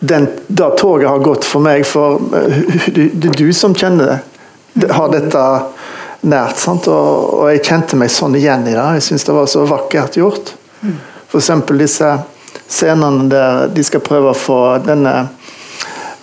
[0.00, 2.62] Den, det toget har gått for meg, for eh,
[2.94, 4.88] det er du som kjenner det.
[4.94, 5.44] Har dette
[6.20, 6.56] nært.
[6.62, 6.88] Sant?
[6.88, 8.88] Og, og, jeg kjente meg sånn igjen i det.
[8.98, 10.54] Jeg syns det var så vakkert gjort.
[11.28, 11.50] F.eks.
[11.74, 12.14] disse
[12.68, 15.14] scenene der de skal prøve å få denne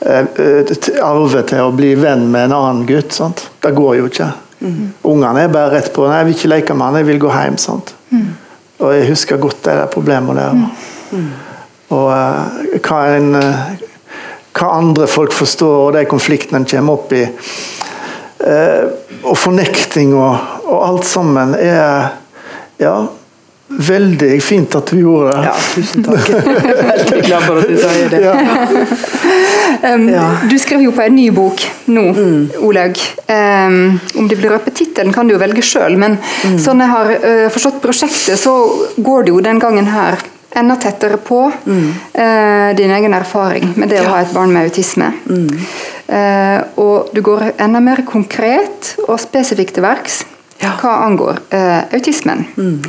[0.06, 3.14] eh, arve til å bli venn med en annen gutt.
[3.16, 3.48] Sant?
[3.62, 4.32] Det går jo ikke.
[4.60, 4.94] Mm.
[5.12, 7.32] Ungene er bare rett på 'nei, jeg vil ikke leke med han, jeg vil gå
[7.34, 7.58] hjem'.
[7.58, 7.96] sant?
[8.10, 8.30] Mm.
[8.80, 10.54] Og jeg husker godt det der problemet der.
[11.12, 11.28] Mm.
[11.96, 13.66] Og uh, hva, en, uh,
[14.56, 17.24] hva, andre folk forstår, og de konfliktene en kommer opp i.
[18.46, 18.92] Uh,
[19.24, 22.22] og fornekting og, og, alt sammen er
[22.76, 23.06] Ja,
[23.68, 25.46] veldig fint at du gjorde det.
[25.48, 26.28] Ja, tusen takk.
[26.30, 28.20] Veldig glad for at du sier det.
[28.22, 29.96] Ja.
[29.96, 30.28] Um, ja.
[30.50, 32.44] Du skriver jo på en ny bok nå, mm.
[32.66, 33.02] Olaug.
[33.26, 36.60] Um, om det blir røpet tittelen, kan du jo velge sjøl, men mm.
[36.62, 38.54] sånn jeg har uh, forstått prosjektet, så
[38.98, 40.22] går det jo den gangen her
[40.56, 41.90] enda tettere på mm.
[42.16, 44.06] uh, din egen erfaring med det ja.
[44.06, 45.10] å ha et barn med autisme.
[46.06, 50.22] Uh, og du går enda mer konkret og spesifikt til verks
[50.66, 50.74] ja.
[50.82, 52.46] hva angår eh, autismen.
[52.58, 52.80] Mm.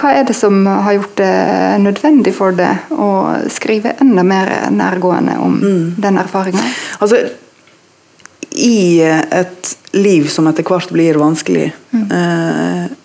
[0.00, 1.34] Hva er det som har gjort det
[1.84, 3.10] nødvendig for deg å
[3.52, 5.84] skrive enda mer nærgående om mm.
[6.00, 6.64] den erfaringa?
[6.98, 7.22] Altså,
[8.50, 12.06] I et liv som etter hvert blir vanskelig, mm.
[12.20, 12.96] eh,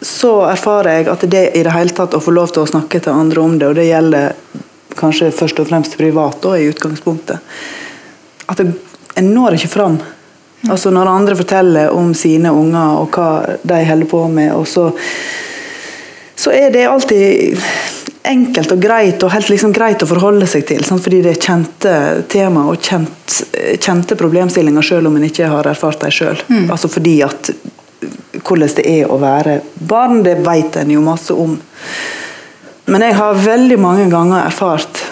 [0.00, 3.02] så erfarer jeg at det i det hele tatt å få lov til å snakke
[3.04, 4.32] til andre om det, og det gjelder
[4.96, 7.60] kanskje først og fremst privat da, i utgangspunktet,
[8.50, 8.72] at jeg,
[9.14, 10.00] jeg når ikke fram.
[10.68, 13.30] Altså Når andre forteller om sine unger og hva
[13.62, 14.90] de holder på med, og så,
[16.36, 17.56] så er det alltid
[18.22, 20.84] enkelt og greit og helt liksom greit å forholde seg til.
[20.84, 21.02] Sant?
[21.04, 21.94] Fordi det er kjente
[22.30, 23.40] tema og kjent,
[23.80, 26.42] kjente problemstillinger selv om en ikke har erfart dem sjøl.
[26.50, 26.66] Mm.
[26.68, 27.52] Altså fordi at
[28.40, 31.56] hvordan det er å være barn, det vet en jo masse om.
[32.90, 35.02] Men jeg har veldig mange ganger erfart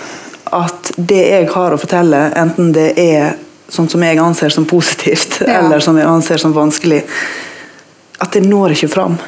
[0.57, 3.37] at det jeg har å fortelle, enten det er
[3.69, 5.61] sånn som jeg anser som positivt, ja.
[5.61, 7.03] eller som jeg anser som vanskelig,
[8.19, 9.19] at det når ikke fram.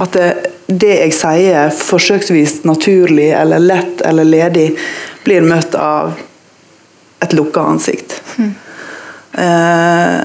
[0.00, 0.28] At det,
[0.66, 4.68] det, jeg sier, forsøksvis naturlig eller lett eller ledig,
[5.24, 6.14] blir møtt av
[7.22, 8.16] et lukka ansikt.
[8.38, 8.52] Mm.
[9.42, 10.20] Eh,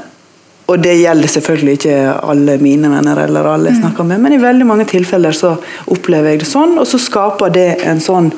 [0.68, 4.42] og det gjelder selvfølgelig ikke alle mine venner eller alle jeg snakker med, men i
[4.42, 5.54] veldig mange tilfeller så
[5.94, 8.34] opplever jeg det sånn, og så skaper det en sånn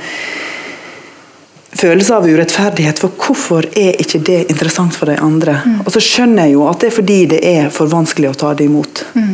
[1.71, 2.99] følelse av urettferdighet.
[2.99, 5.59] For hvorfor er ikke det interessant for de andre?
[5.65, 5.79] Mm.
[5.85, 8.53] Og så skjønner jeg jo at det er fordi det er for vanskelig å ta
[8.53, 9.05] det imot.
[9.13, 9.33] Mm.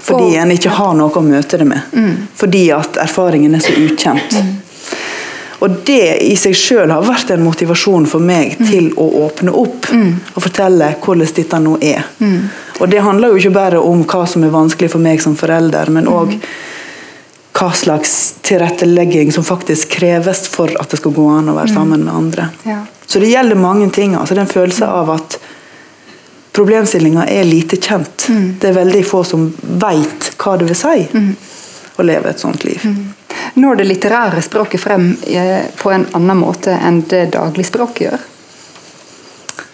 [0.00, 1.92] Fordi en ikke har noe å møte det med.
[1.92, 2.26] Mm.
[2.36, 4.36] Fordi at erfaringen er så ukjent.
[4.36, 4.56] Mm.
[5.60, 8.66] Og det i seg sjøl har vært en motivasjon for meg mm.
[8.70, 10.10] til å åpne opp mm.
[10.32, 12.06] og fortelle hvordan dette nå er.
[12.80, 15.92] Og det handler jo ikke bare om hva som er vanskelig for meg som forelder,
[15.92, 16.32] men òg
[17.60, 21.74] hva slags tilrettelegging som faktisk kreves for at det skal gå an å være mm.
[21.74, 22.48] sammen med andre.
[22.64, 22.78] Ja.
[23.06, 24.14] Så det gjelder mange ting.
[24.14, 25.36] altså Den følelsen av at
[26.56, 28.26] problemstillinga er lite kjent.
[28.28, 28.46] Mm.
[28.60, 31.32] Det er veldig få som veit hva det vil si mm.
[31.96, 32.80] å leve et sånt liv.
[32.84, 33.12] Mm.
[33.60, 38.24] Når det litterære språket frem eh, på en annen måte enn det dagligspråket gjør?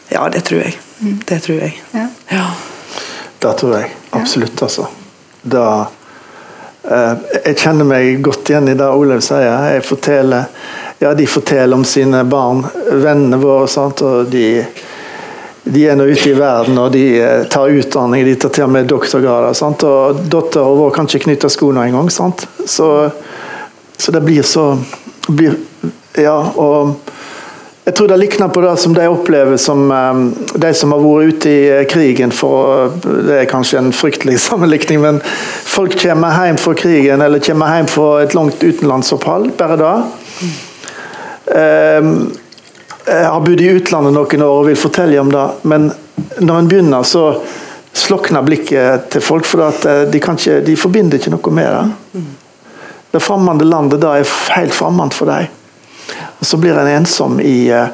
[0.09, 0.75] Ja, det tror jeg.
[0.99, 1.21] Mm.
[1.29, 1.79] Det tror jeg.
[1.95, 2.09] Ja.
[2.35, 2.49] ja.
[3.39, 4.89] Det tror jeg absolutt, altså.
[5.43, 5.87] Da
[6.87, 9.49] jeg kjenner meg godt igjen i det Olaug sier.
[9.75, 10.51] Jeg forteller,
[11.03, 13.67] ja, de forteller om sine barn, vennene våre.
[13.71, 14.03] Sant?
[14.07, 14.65] og de,
[15.65, 18.75] de er nå ute i verden og de eh, tar utdanning, de tar til og
[18.77, 19.57] med doktorgrader.
[19.59, 19.83] Sant?
[19.87, 22.11] Og dattera vår kan ikke knytte skoene engang.
[22.13, 22.91] Så,
[23.97, 24.73] så det blir så
[25.29, 25.59] blir,
[26.17, 27.11] Ja, og
[27.87, 30.23] jeg tror det likner på det som de opplever som um,
[30.59, 34.99] de som har vært ute i eh, krigen for Det er kanskje en fryktelig sammenlikning,
[35.05, 39.93] men folk kommer hjem fra krigen eller kommer hjem fra et langt utenlandsopphold, bare da.
[41.55, 42.09] Eh,
[43.07, 45.87] jeg har bodd i utlandet noen år og vil fortelle om det, men
[46.43, 47.37] når en begynner, så
[47.95, 52.25] slokner blikket til folk, for eh, de, ikke, de forbinder ikke noe med det.
[53.15, 55.55] Det fremmede landet da er helt fremmed for deg.
[56.39, 57.89] Og Så blir en ensom i eh,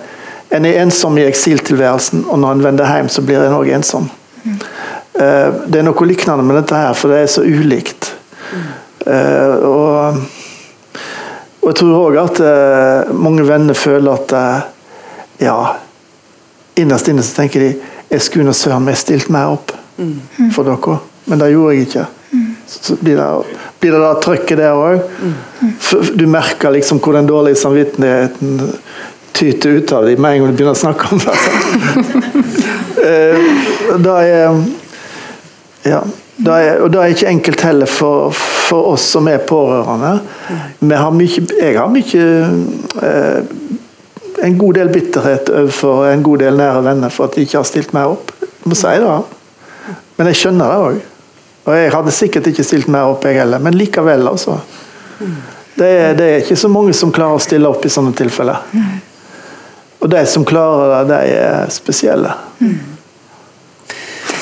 [0.53, 4.11] en er ensom i eksiltilværelsen, og når en vender hjem, så blir en òg ensom.
[5.15, 8.11] Det er noe lignende med dette her, for det er så ulikt.
[9.07, 10.19] Og,
[11.63, 12.43] og jeg tror òg at
[13.17, 14.35] mange venner føler at
[15.41, 15.57] ja,
[16.75, 17.73] innerst inne så tenker de
[18.13, 20.51] jeg skulle nå søren meg stilt mer opp mm.
[20.53, 20.99] for dere,
[21.31, 22.07] men det gjorde jeg ikke.
[22.33, 22.49] Mm.
[22.69, 23.29] Så blir det,
[23.83, 25.01] blir det da trøkket der òg.
[26.15, 28.61] Du merker liksom hvor den dårlige samvittigheten
[29.33, 31.37] tyter ut av dem med en gang du begynner å snakke om det.
[34.07, 34.61] da er
[35.83, 35.99] ja,
[36.37, 40.13] da er, og det er ikke enkelt heller for, for oss som er pårørende.
[40.93, 42.27] Har mye, jeg har mye
[43.03, 43.41] eh,
[44.43, 47.69] en god del bitterhet overfor en god del nære venner for at de ikke har
[47.69, 48.31] stilt meg opp.
[48.43, 49.17] Jeg må si det.
[50.19, 51.03] Men jeg skjønner det òg.
[51.63, 53.63] Og jeg hadde sikkert ikke stilt mer opp, jeg heller.
[53.63, 54.59] Men likevel, altså.
[55.79, 58.65] Det er, det er, ikke så mange som klarer å stille opp i sånne tilfeller.
[60.03, 62.35] Og de som klarer det, de er spesielle.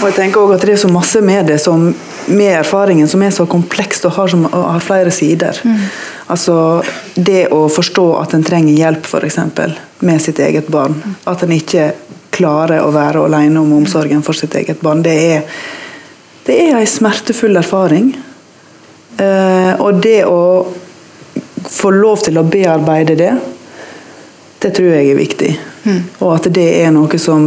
[0.01, 1.91] Og jeg tenker også at Det er så masse med det som,
[2.27, 5.61] med erfaringen som er så komplekst og har, som, og har flere sider.
[5.65, 5.83] Mm.
[6.33, 6.55] Altså
[7.15, 10.97] Det å forstå at en trenger hjelp for eksempel, med sitt eget barn.
[11.29, 11.93] At en ikke
[12.33, 15.03] klarer å være alene om omsorgen for sitt eget barn.
[15.05, 15.61] Det er,
[16.51, 18.11] det er en smertefull erfaring.
[19.17, 20.67] Eh, og det å
[21.71, 23.35] få lov til å bearbeide det,
[24.61, 25.51] det tror jeg er viktig.
[25.85, 26.01] Mm.
[26.19, 27.47] Og at det er noe som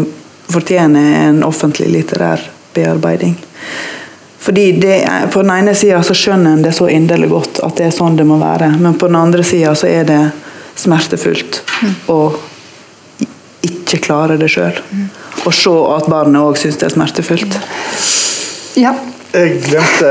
[0.53, 3.35] fortjener en offentlig litterær bearbeiding.
[4.43, 4.95] Fordi det,
[5.33, 8.25] På den ene sida skjønner en det så inderlig godt at det er sånn det
[8.27, 10.19] må være, men på den andre sida så er det
[10.75, 11.93] smertefullt mm.
[12.11, 12.19] å
[13.63, 14.79] ikke klare det sjøl.
[14.91, 15.07] Mm.
[15.43, 17.59] Og se at barnet òg syns det er smertefullt.
[18.79, 18.93] Ja.
[19.33, 20.09] Jeg glemte,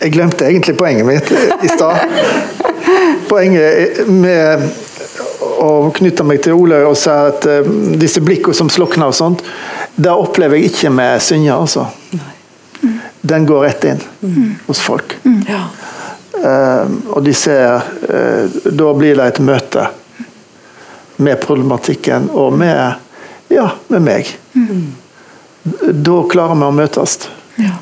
[0.00, 1.30] jeg glemte egentlig poenget mitt
[1.62, 1.98] i stad.
[3.28, 4.62] Poenget med
[5.62, 7.66] å knytte meg til Ole og si at uh,
[7.98, 9.42] disse blikkene som slukner og sånt,
[9.94, 11.88] det opplever jeg ikke med Synja, altså.
[13.22, 14.46] Den går rett inn mm.
[14.66, 15.14] hos folk.
[15.24, 15.42] Mm.
[15.46, 15.62] Ja.
[16.42, 19.84] Uh, og de ser uh, Da blir det et møte
[21.22, 22.98] med problematikken og med,
[23.52, 24.32] ja, med meg.
[24.58, 24.88] Mm.
[26.02, 27.20] Da klarer vi å møtes.
[27.62, 27.76] Ja.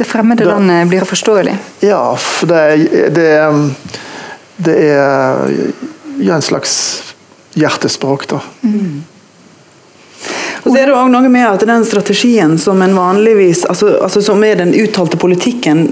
[0.00, 1.58] Det fremmede da, landet blir forståelig?
[1.84, 2.62] Ja, for det,
[3.12, 3.32] det,
[4.56, 5.50] det er
[6.24, 7.02] ja, en slags
[7.52, 8.38] hjertespråk, da.
[8.62, 9.02] Mm.
[10.62, 14.22] Og så er det også noe med at den strategien som en vanligvis altså, altså
[14.24, 15.90] Som er den uttalte politikken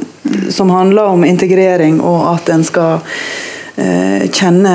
[0.56, 3.04] som handler om integrering og at en skal
[3.76, 4.74] eh, kjenne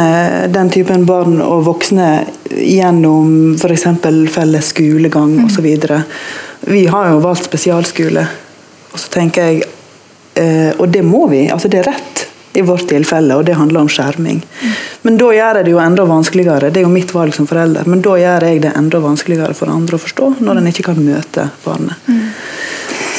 [0.54, 2.12] den typen barn og voksne
[2.54, 3.90] gjennom f.eks.
[4.34, 5.68] felles skolegang osv.
[6.70, 8.26] Vi har jo valgt spesialskole,
[8.94, 9.64] og så tenker jeg
[10.40, 13.82] eh, Og det må vi, altså det er rett i vårt tilfelle, og det handler
[13.82, 14.44] om skjerming.
[15.02, 17.90] Men da gjør jeg det jo enda vanskeligere, det er jo mitt valg som forelder,
[17.90, 21.02] men da gjør jeg det enda vanskeligere for andre å forstå, når en ikke kan
[21.02, 22.14] møte barnet.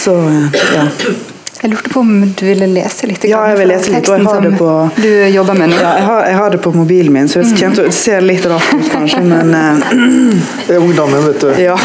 [0.05, 0.15] Så,
[0.77, 0.87] ja.
[1.65, 3.23] Jeg lurte på om du ville lese litt?
[3.25, 5.79] Ja, jeg vil lese litt, og jeg har det på du jobber med nå.
[5.81, 7.93] Ja, jeg har, jeg har det på mobilen min, så det mm.
[7.97, 9.81] ser litt rart ut kanskje, men uh,
[10.67, 11.63] Det er ungdommen, vet du.
[11.63, 11.79] Ja.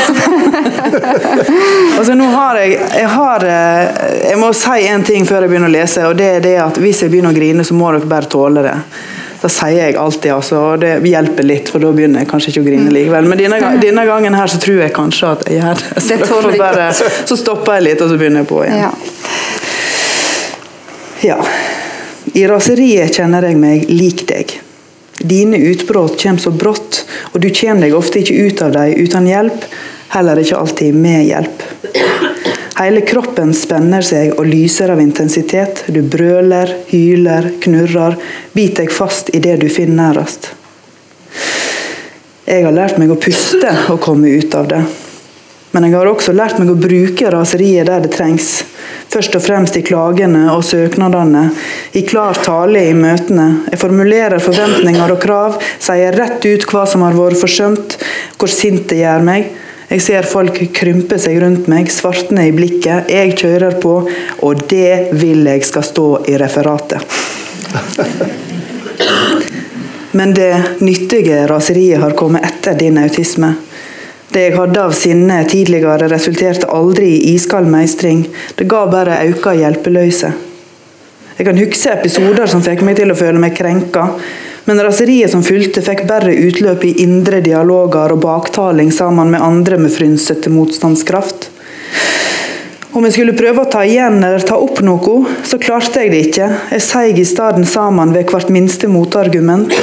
[1.97, 5.71] altså, nå har jeg jeg, har, eh, jeg må si en ting før jeg begynner
[5.71, 8.11] å lese, og det er det at hvis jeg begynner å grine, så må dere
[8.11, 8.75] bare tåle det.
[9.39, 12.65] Da sier jeg alltid altså, og det hjelper litt, for da begynner jeg kanskje ikke
[12.65, 13.31] å grine likevel.
[13.31, 16.03] Men denne, denne gangen her så tror jeg kanskje at jeg gjør det.
[16.03, 18.83] Så, bare, så stopper jeg litt, og så begynner jeg på igjen.
[18.83, 18.91] Ja.
[21.21, 21.45] Ja.
[22.33, 24.53] I raseriet kjenner jeg meg lik deg.
[25.19, 27.01] Dine utbrudd kommer så brått,
[27.33, 29.65] og du kommer deg ofte ikke ut av dem uten hjelp,
[30.15, 31.65] heller ikke alltid med hjelp.
[32.79, 35.83] Hele kroppen spenner seg og lyser av intensitet.
[35.91, 38.15] Du brøler, hyler, knurrer,
[38.55, 40.53] biter deg fast i det du finner nærest.
[42.47, 44.79] Jeg har lært meg å puste og komme ut av det.
[45.71, 48.63] Men jeg har også lært meg å bruke raseriet der det trengs.
[49.09, 51.47] Først og fremst i klagene og søknadene,
[51.97, 53.65] i klar tale i møtene.
[53.69, 57.97] Jeg formulerer forventninger og krav, sier rett ut hva som har vært forsømt,
[58.37, 59.49] hvor sint det gjør meg.
[59.89, 63.09] Jeg ser folk krympe seg rundt meg, svartne i blikket.
[63.09, 63.95] Jeg kjører på,
[64.45, 67.01] og det vil jeg skal stå i referatet.
[70.17, 73.55] Men det nyttige raseriet har kommet etter din autisme.
[74.29, 78.27] Det jeg hadde av sinne tidligere, resulterte aldri i iskald meistring.
[78.55, 80.29] Det ga bare auka hjelpeløse.
[81.39, 84.09] Jeg kan huske episoder som fikk meg til å føle meg krenka,
[84.69, 89.79] Men raseriet som fulgte, fikk bare utløp i indre dialoger og baktaling sammen med andre
[89.81, 91.47] med frynsete motstandskraft.
[92.93, 96.21] Om jeg skulle prøve å ta igjen eller ta opp noe, så klarte jeg det
[96.27, 96.51] ikke.
[96.75, 99.73] Jeg seig i stedet sammen ved hvert minste motargument,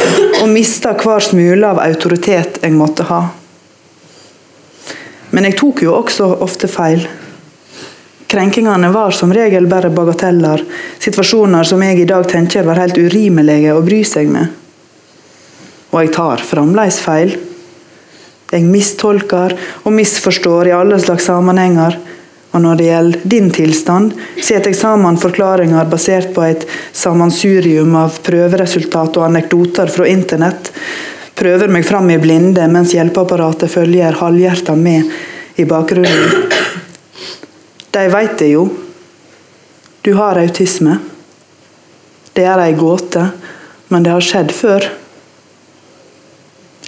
[0.43, 3.25] og mista hver smule av autoritet jeg måtte ha.
[5.37, 7.03] Men jeg tok jo også ofte feil.
[8.27, 10.63] Krenkingene var som regel bare bagateller,
[10.99, 14.49] situasjoner som jeg i dag tenker var helt urimelige å bry seg med.
[15.93, 17.37] Og jeg tar fremdeles feil.
[18.49, 19.53] Jeg mistolker
[19.85, 21.99] og misforstår i alle slags sammenhenger.
[22.57, 26.65] Og når det gjelder din tilstand, setter jeg sammen forklaringer basert på et
[26.97, 30.73] sammensurium av prøveresultat og anekdoter fra internett.
[31.37, 35.11] Prøver meg fram i blinde mens hjelpeapparatet følger halvhjerta med
[35.61, 36.47] i bakgrunnen.
[37.93, 38.67] De veit det jo.
[40.03, 40.99] Du har autisme.
[42.33, 43.23] Det er ei gåte,
[43.89, 44.89] men det har skjedd før.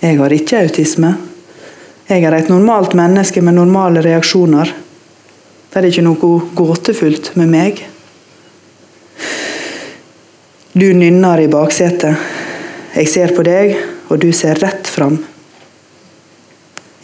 [0.00, 1.14] Jeg har ikke autisme.
[2.08, 4.72] Jeg er et normalt menneske med normale reaksjoner.
[5.68, 7.84] Det er ikke noe gåtefullt med meg.
[10.72, 12.16] Du nynner i baksetet.
[12.94, 13.76] Jeg ser på deg,
[14.08, 15.18] og du ser rett fram.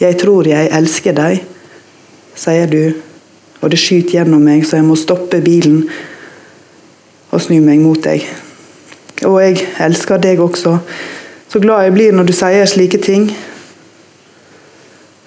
[0.00, 1.42] Jeg tror jeg elsker deg,
[2.34, 2.94] sier du,
[3.62, 5.84] og det skyter gjennom meg så jeg må stoppe bilen
[7.34, 8.24] og snu meg mot deg.
[9.24, 10.76] Og jeg elsker deg også.
[11.48, 13.28] Så glad jeg blir når du sier slike ting.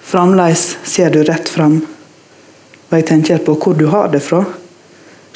[0.08, 1.80] Fremdeles ser du rett fram.
[2.88, 4.44] Og jeg tenker på hvor du har det fra.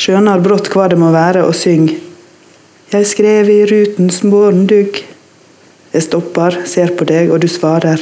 [0.00, 1.90] Skjønner brått hva det må være, og syng.
[2.92, 5.02] Jeg skrev i rutens morgendugg.
[5.92, 8.00] Jeg stopper, ser på deg, og du svarer.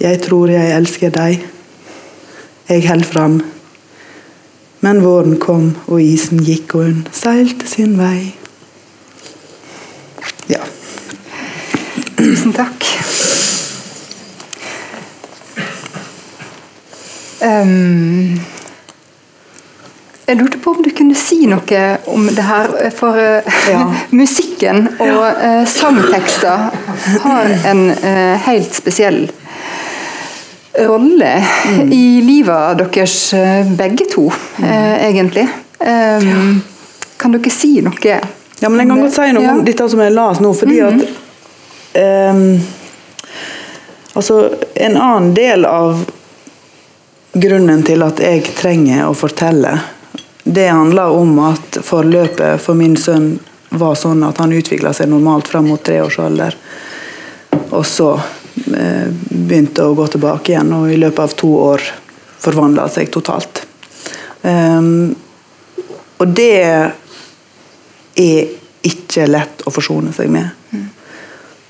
[0.00, 1.44] Jeg tror jeg elsker deg.
[2.68, 3.36] Jeg holder fram.
[4.84, 8.34] Men våren kom, og isen gikk, og hun seilte sin vei.
[10.52, 10.60] Ja.
[12.18, 12.84] Tusen takk.
[17.46, 18.36] Um,
[20.26, 23.82] jeg lurte på om du kunne si noe om det her, for uh, Ja.
[24.22, 26.70] musikken og uh, sangtekster
[27.22, 29.26] har en uh, helt spesiell
[30.76, 31.44] rolle
[31.92, 34.26] i livet deres uh, begge to,
[34.62, 35.46] uh, egentlig.
[35.78, 36.62] Um,
[37.16, 38.18] kan dere si noe?
[38.60, 41.06] Ja, men Jeg kan godt si noe om dette som jeg las nå, fordi at
[42.32, 42.42] um,
[44.16, 45.98] Altså, en annen del av
[47.36, 49.74] grunnen til at jeg trenger å fortelle,
[50.48, 53.32] det handler om at forløpet for min sønn
[53.74, 56.54] var sånn at han utvikla seg normalt fram mot treårsalder.
[57.74, 61.82] Og så eh, begynte å gå tilbake igjen, og i løpet av to år
[62.44, 63.64] forvandla seg totalt.
[64.46, 65.16] Um,
[66.22, 68.54] og det er
[68.86, 70.78] ikke lett å forsone seg med.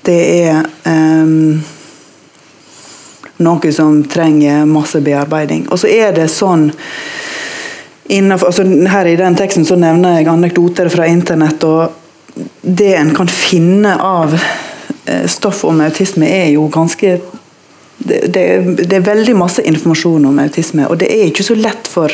[0.05, 1.57] Det er um,
[3.41, 5.65] noe som trenger masse bearbeiding.
[5.73, 6.69] Og så er det sånn
[8.07, 11.63] innenfor, altså Her i den teksten så nevner jeg anekdoter fra internett.
[11.63, 11.91] og
[12.61, 14.37] Det en kan finne av
[15.05, 17.19] eh, stoff om autisme, er jo ganske
[17.97, 18.47] det, det,
[18.87, 22.13] det er veldig masse informasjon om autisme, og det er ikke så lett for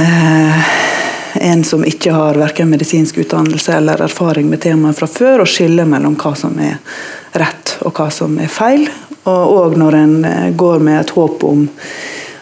[0.00, 0.70] eh,
[1.40, 5.84] en som ikke har verken medisinsk utdannelse eller erfaring med temaet fra før, å skille
[5.86, 6.78] mellom hva som er
[7.38, 8.88] rett og hva som er feil.
[9.28, 11.66] Og òg når en eh, går med et håp om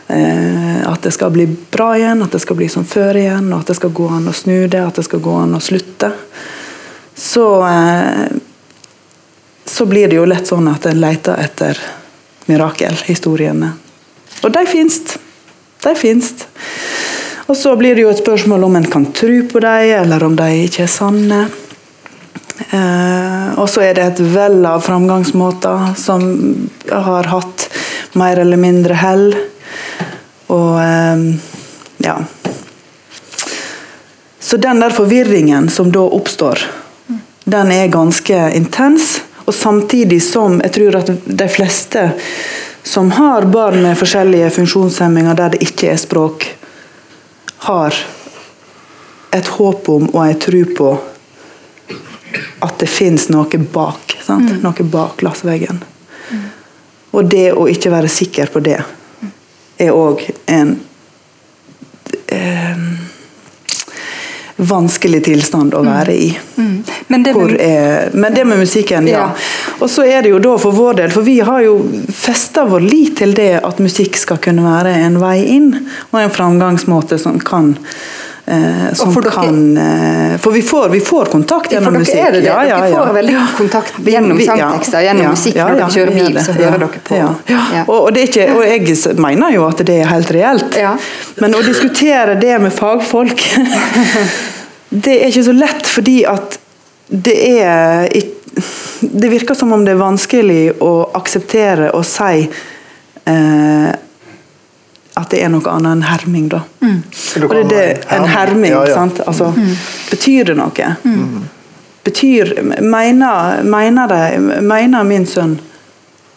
[0.06, 3.72] at det skal bli bra igjen, at det skal bli som før igjen, og at
[3.72, 6.12] det skal gå an å snu det, at det skal gå an å slutte.
[7.16, 8.26] Så, eh,
[9.64, 11.80] så blir det jo lett sånn at en leter etter
[12.46, 13.72] mirakelhistoriene.
[14.44, 15.00] Og de fins.
[15.82, 16.32] De fins.
[17.46, 20.36] Og så blir det jo et spørsmål om en kan tro på dem, eller om
[20.36, 21.40] de ikke er sanne.
[22.70, 26.22] Eh, og så er det et vell av framgangsmåter som
[26.90, 27.68] har hatt
[28.12, 29.30] mer eller mindre hell.
[30.46, 31.22] Og eh,
[32.06, 32.16] ja.
[34.38, 36.62] Så den der forvirringen som da oppstår,
[37.44, 39.20] den er ganske intens.
[39.44, 42.10] Og samtidig som jeg tror at de fleste
[42.86, 46.46] som har barn med forskjellige funksjonshemminger der det ikke er språk,
[47.66, 47.94] har
[49.34, 50.90] et håp om og en tro på
[52.66, 54.16] at det fins noe bak.
[54.22, 54.52] Sant?
[54.62, 55.82] Noe bak glassveggen.
[57.10, 58.78] Og det å ikke være sikker på det,
[59.78, 60.78] er òg en
[62.26, 62.86] eh,
[64.56, 66.28] vanskelig tilstand å være i.
[67.06, 69.18] Men det med, er, men det med musikken, ja.
[69.18, 69.74] Ja.
[69.78, 71.76] Og så er det jo da for vår del, for vi har jo
[72.08, 75.72] festa vår lit til det at musikk skal kunne være en vei inn,
[76.10, 77.74] og en framgangsmåte som kan
[78.46, 81.98] eh, som for dere- kan eh, For vi får, vi får kontakt gjennom gjennom for
[81.98, 82.16] musikk.
[82.16, 82.46] dere er det det.
[82.46, 85.54] Ja, ja, Dere får veldig kontakt gjennom sangtekster, gjennom Ja, musikk.
[85.56, 86.44] Når ja, dere kjører bil, det.
[86.46, 87.16] så hører Ja, dere på.
[87.16, 87.30] Ja.
[87.54, 87.84] Ja.
[87.86, 90.76] Og, og, det ikke, og jeg mener jo at det er helt reelt.
[90.78, 90.94] Ja.
[91.42, 93.42] Men å diskutere det med fagfolk
[94.88, 96.58] Det er ikke så lett, fordi at
[97.10, 98.06] det er
[99.00, 102.46] Det virker som om det er vanskelig å akseptere og si
[103.26, 103.90] eh,
[105.16, 106.60] at det er noe annet enn herming, da.
[106.82, 108.94] Og det er det, en herming, Ja, ja.
[108.94, 109.20] sant.
[109.26, 109.52] Altså,
[110.10, 110.96] Betyr det noe?
[112.04, 112.52] Betyr
[112.82, 115.58] Mener, mener, det, mener min sønn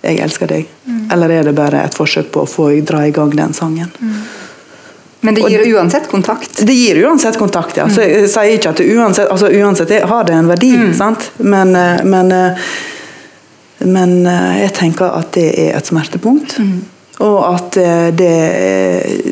[0.01, 0.65] 'jeg elsker deg',
[1.11, 3.91] eller er det bare et forsøk på å få dra i gang den sangen?
[5.21, 6.65] Men det gir uansett kontakt.
[6.65, 7.89] Det gir uansett kontakt, ja.
[7.89, 11.31] Så jeg sier ikke at det uansett, altså uansett det- har det en verdi, sant?
[11.37, 12.55] Men, eh, men, eh,
[13.85, 16.57] men eh, jeg tenker at det er et smertepunkt.
[17.25, 19.31] Og at eh, det eh,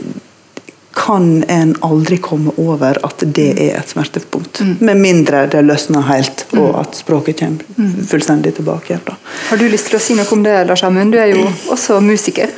[0.98, 4.64] kan en aldri komme over at det er et smertepunkt.
[4.82, 9.06] Med mindre det løsner helt, og at språket kommer fullstendig tilbake igjen.
[9.06, 9.14] da.
[9.52, 11.14] Har du lyst til å si noe om det, Lars Amund?
[11.14, 12.52] Du er jo også musiker.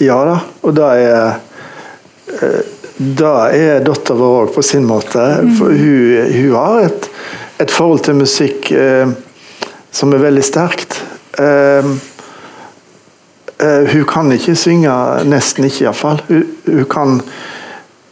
[0.00, 1.38] Ja da, og da er
[2.98, 5.22] det er dattera vår òg på sin måte.
[5.58, 7.08] For hun, hun har et,
[7.62, 9.10] et forhold til musikk eh,
[9.94, 10.98] som er veldig sterkt.
[11.38, 11.92] Eh, eh,
[13.58, 14.92] hun kan ikke synge,
[15.26, 16.20] nesten ikke iallfall.
[16.28, 17.20] Hun, hun kan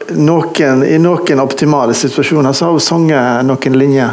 [0.08, 4.10] noen, I noen optimale situasjoner så har hun sunget noen linjer.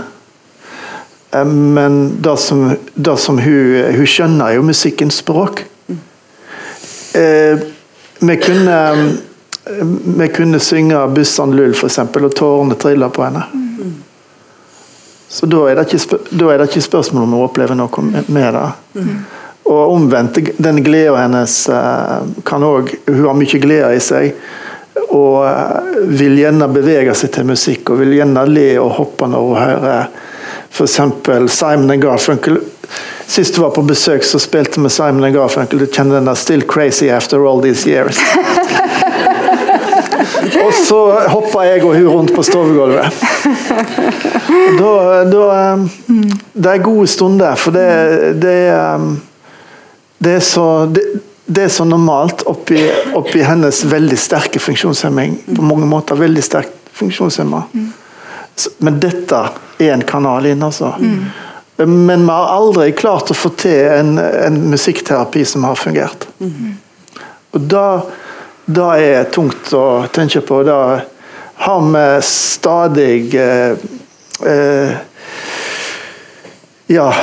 [1.34, 5.66] Eh, Men det som, det som hun, hun skjønner, er jo musikkens språk.
[7.14, 7.62] Eh,
[8.20, 8.80] vi kunne
[10.18, 13.44] vi kunne synge 'Bussan lull', f.eks., og tårene trilla på henne.
[15.30, 18.54] Så da er, det ikke, da er det ikke spørsmål om å oppleve noe med
[18.54, 18.66] det.
[19.64, 24.34] Og omvendt, den gleden hennes eh, kan òg Hun har mye glede i seg.
[25.08, 29.48] Og eh, vil gjerne bevege seg til musikk, og vil gjerne le og hoppe når
[29.48, 30.12] hun hører
[30.74, 31.00] f.eks.
[31.54, 32.60] Simon Garfunkel.
[33.28, 35.80] Sist du var på besøk, så spilte vi Simon Garfunkel.
[35.80, 38.20] Du kjenner den der 'Still Crazy After All These Years'.
[40.64, 41.00] Og så
[41.32, 43.06] hoppa jeg og hun rundt på stovegulvet.
[44.80, 45.88] Da, da um,
[46.54, 47.88] Det er gode stunder, for det,
[48.42, 49.00] det, er,
[50.24, 51.04] det, er så, det,
[51.46, 52.80] det er så normalt oppi,
[53.18, 55.38] oppi hennes veldig sterke funksjonshemming.
[55.56, 57.64] På mange måter veldig sterkt funksjonshemma.
[58.86, 59.40] Men dette
[59.82, 60.94] er en kanal inn, altså.
[61.78, 66.28] Men vi har aldri klart å få til en, en musikkterapi som har fungert.
[67.54, 67.88] Og da,
[68.66, 70.62] da er tungt å tenke på.
[70.68, 70.80] Da
[71.66, 73.72] har vi stadig eh,
[74.46, 74.94] eh,
[76.92, 77.14] Ja,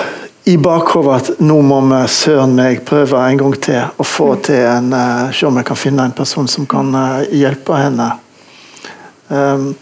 [0.44, 4.62] i bakhodet at nå må vi søren meg prøve en gang til å få til
[4.64, 8.08] en uh, Se om jeg kan finne en person som kan uh, hjelpe henne.
[9.28, 9.74] Um,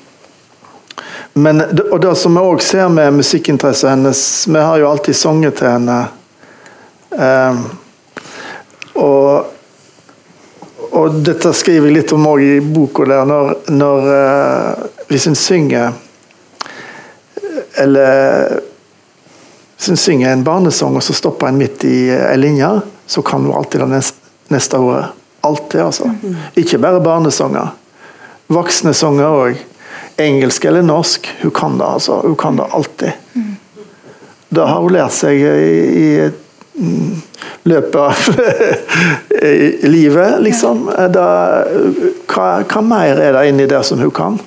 [1.38, 5.60] men, og det som vi òg ser med musikkinteressen hennes Vi har jo alltid sunget
[5.60, 6.00] til henne.
[7.14, 7.62] Um,
[8.98, 9.54] og
[10.98, 15.36] og dette skriver jeg litt om òg i boka der, når, når uh, Hvis en
[15.38, 15.92] synger
[17.78, 18.56] Eller
[19.78, 22.68] Hvis hun synger en barnesang, og så stopper en midt i ei linje,
[23.06, 24.00] så kan hun alltid det
[24.50, 25.14] neste, året.
[25.40, 26.10] Alltid, altså.
[26.58, 27.68] Ikke bare barnesanger.
[28.50, 29.60] Voksne sanger òg.
[30.18, 31.28] Engelsk eller norsk.
[31.44, 32.18] Hun kan det, altså.
[32.24, 33.12] Hun kan det alltid.
[34.48, 35.70] Det har hun lært seg i,
[36.02, 37.14] i mm,
[37.70, 38.40] løpet av
[39.94, 40.88] livet, liksom.
[41.14, 41.28] Da,
[42.26, 44.40] hva, hva mer er det inni der som hun kan?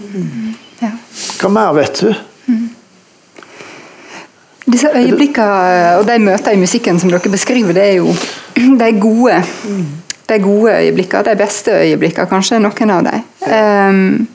[0.82, 0.92] Ja.
[1.40, 2.12] Hva mer vet du?
[4.66, 8.14] Disse øyeblikkene og de møtene i musikken som dere beskriver, det er jo
[8.82, 9.42] de gode.
[10.30, 13.24] De gode øyeblikkene, de beste øyeblikkene, kanskje noen av dem.
[13.42, 14.28] Um,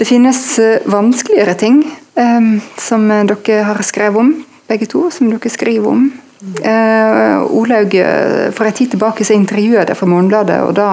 [0.00, 1.82] det finnes eh, vanskeligere ting
[2.16, 4.30] um, som dere har skrevet om,
[4.68, 6.06] begge to, som dere skriver om.
[6.40, 10.88] Uh, Olaug, eh, for en tid tilbake så intervjuet jeg deg for Morgenbladet, og da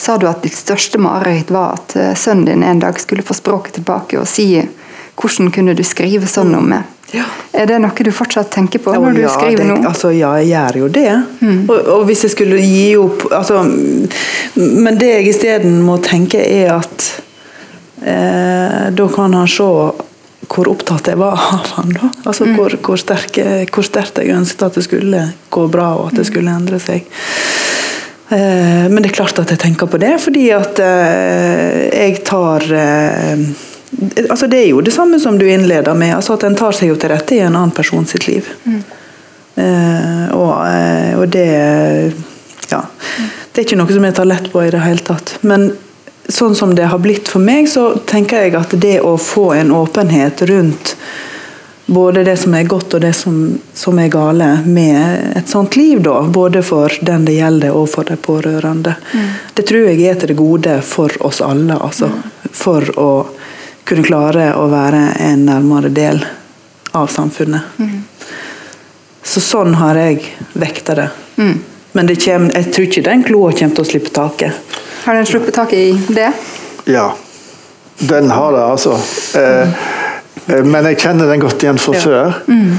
[0.00, 3.36] sa du at ditt største mareritt var at eh, sønnen din en dag skulle få
[3.36, 4.46] språket tilbake og si
[5.20, 6.96] hvordan kunne du skrive sånn om meg?
[7.12, 7.24] Ja.
[7.52, 9.78] Er det noe du fortsatt tenker på Ja, når du ja, skriver det, nå?
[9.88, 11.08] Altså, ja, jeg gjør jo det.
[11.66, 13.64] Og, og hvis jeg skulle gi opp altså,
[14.54, 17.08] Men det jeg isteden må tenke, er at
[18.04, 19.66] eh, da kan han se
[20.50, 22.12] hvor opptatt jeg var av han da.
[22.24, 26.18] Altså hvor, hvor, sterke, hvor sterkt jeg ønsket at det skulle gå bra, og at
[26.18, 27.06] det skulle endre seg.
[28.30, 32.66] Eh, men det er klart at jeg tenker på det, fordi at eh, jeg tar
[32.70, 33.44] eh,
[34.28, 36.92] altså Det er jo det samme som du innleder med, altså at en tar seg
[36.92, 38.48] jo til rette i en annen person sitt liv.
[39.60, 42.12] Eh, og, eh, og det
[42.70, 42.84] Ja.
[43.52, 45.38] Det er ikke noe som jeg tar lett på i det hele tatt.
[45.42, 45.72] Men
[46.28, 49.72] sånn som det har blitt for meg, så tenker jeg at det å få en
[49.74, 50.94] åpenhet rundt
[51.90, 55.98] både det som er godt og det som, som er gale med et sånt liv,
[56.02, 59.26] da, både for den det gjelder og for de pårørende, mm.
[59.54, 61.74] det tror jeg er til det gode for oss alle.
[61.74, 62.52] Altså, mm.
[62.54, 63.10] For å
[63.90, 66.22] kunne klare å være en nærmere del
[66.94, 67.78] av samfunnet.
[67.78, 67.96] Mm.
[69.22, 70.22] Så sånn har jeg
[70.58, 71.08] vekta det.
[71.36, 71.56] Mm.
[71.92, 74.76] Men det kommer, jeg tror ikke den kloa kommer til å slippe taket.
[75.04, 76.30] Har den sluppet taket i det?
[76.90, 77.08] Ja.
[78.00, 78.94] Den har det, altså.
[79.36, 79.88] Eh,
[80.46, 82.00] eh men jeg kjenner den godt igjen fra ja.
[82.00, 82.38] før.
[82.46, 82.78] Mm.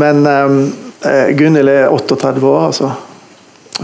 [0.00, 2.90] Men eh, Gunhild er 38 år, altså.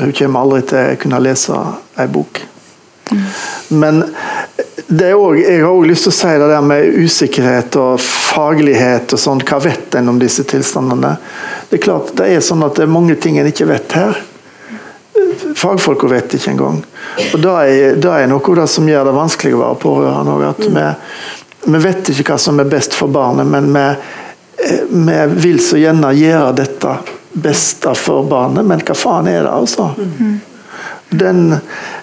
[0.01, 1.61] Hun kommer aldri til å kunne lese
[2.01, 2.41] ei bok.
[3.13, 3.25] Mm.
[3.83, 4.03] Men
[4.93, 9.21] også, jeg har òg lyst til å si det der med usikkerhet og faglighet og
[9.21, 9.41] sånn.
[9.47, 11.15] Hva vet en om disse tilstandene?
[11.71, 14.19] Det er klart det er sånn at det er mange ting en ikke vet her.
[15.57, 16.83] Fagfolka vet ikke engang.
[17.33, 20.51] Og det er, det er noe det som gjør det vanskelig å være pårørende.
[20.51, 20.85] At vi,
[21.73, 23.87] vi, vet ikke hva som er best for barnet, men vi,
[24.93, 26.97] vi vil så gjerne gjøre dette
[27.33, 28.67] beste for barnet.
[28.69, 29.93] Men hva faen er det, altså?
[31.13, 31.43] Den,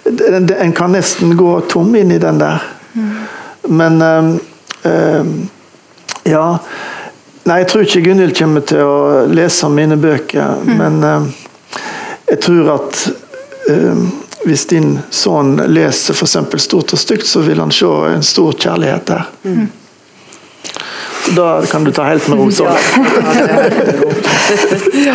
[0.06, 2.66] den, en kan nesten gå tom inn i den der.
[3.68, 4.34] Men øh,
[4.86, 5.26] øh,
[6.30, 6.58] Ja.
[7.48, 10.74] Nei, jeg tror ikke Gunhild kommer til å lese mine bøker, mm.
[10.78, 11.22] men øh,
[12.30, 13.00] jeg tror at
[14.46, 16.38] hvis din sønn leser f.eks.
[16.64, 19.28] Stort og stygt, så vil han se en stor kjærlighet der.
[19.44, 19.68] Mm.
[21.36, 22.46] Da kan du ta helt med ro.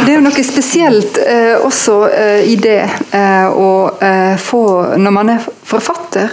[0.04, 4.62] det er jo noe spesielt eh, også eh, i det eh, å eh, få
[5.00, 6.30] Når man er forfatter,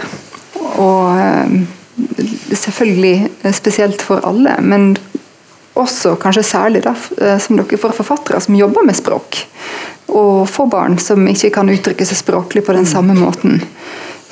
[0.82, 1.56] og eh,
[2.56, 4.94] selvfølgelig spesielt for alle, men
[5.78, 9.44] også kanskje særlig da, eh, som dere for forfattere som jobber med språk
[10.12, 13.62] og for barn som ikke kan uttrykke seg språklig på den samme måten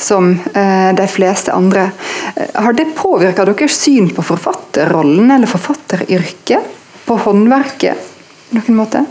[0.01, 1.91] som eh, de fleste andre.
[2.37, 6.77] Eh, har det påvirka deres syn på forfatterrollen eller forfatteryrket?
[7.05, 8.09] På håndverket
[8.51, 9.05] på noen måte?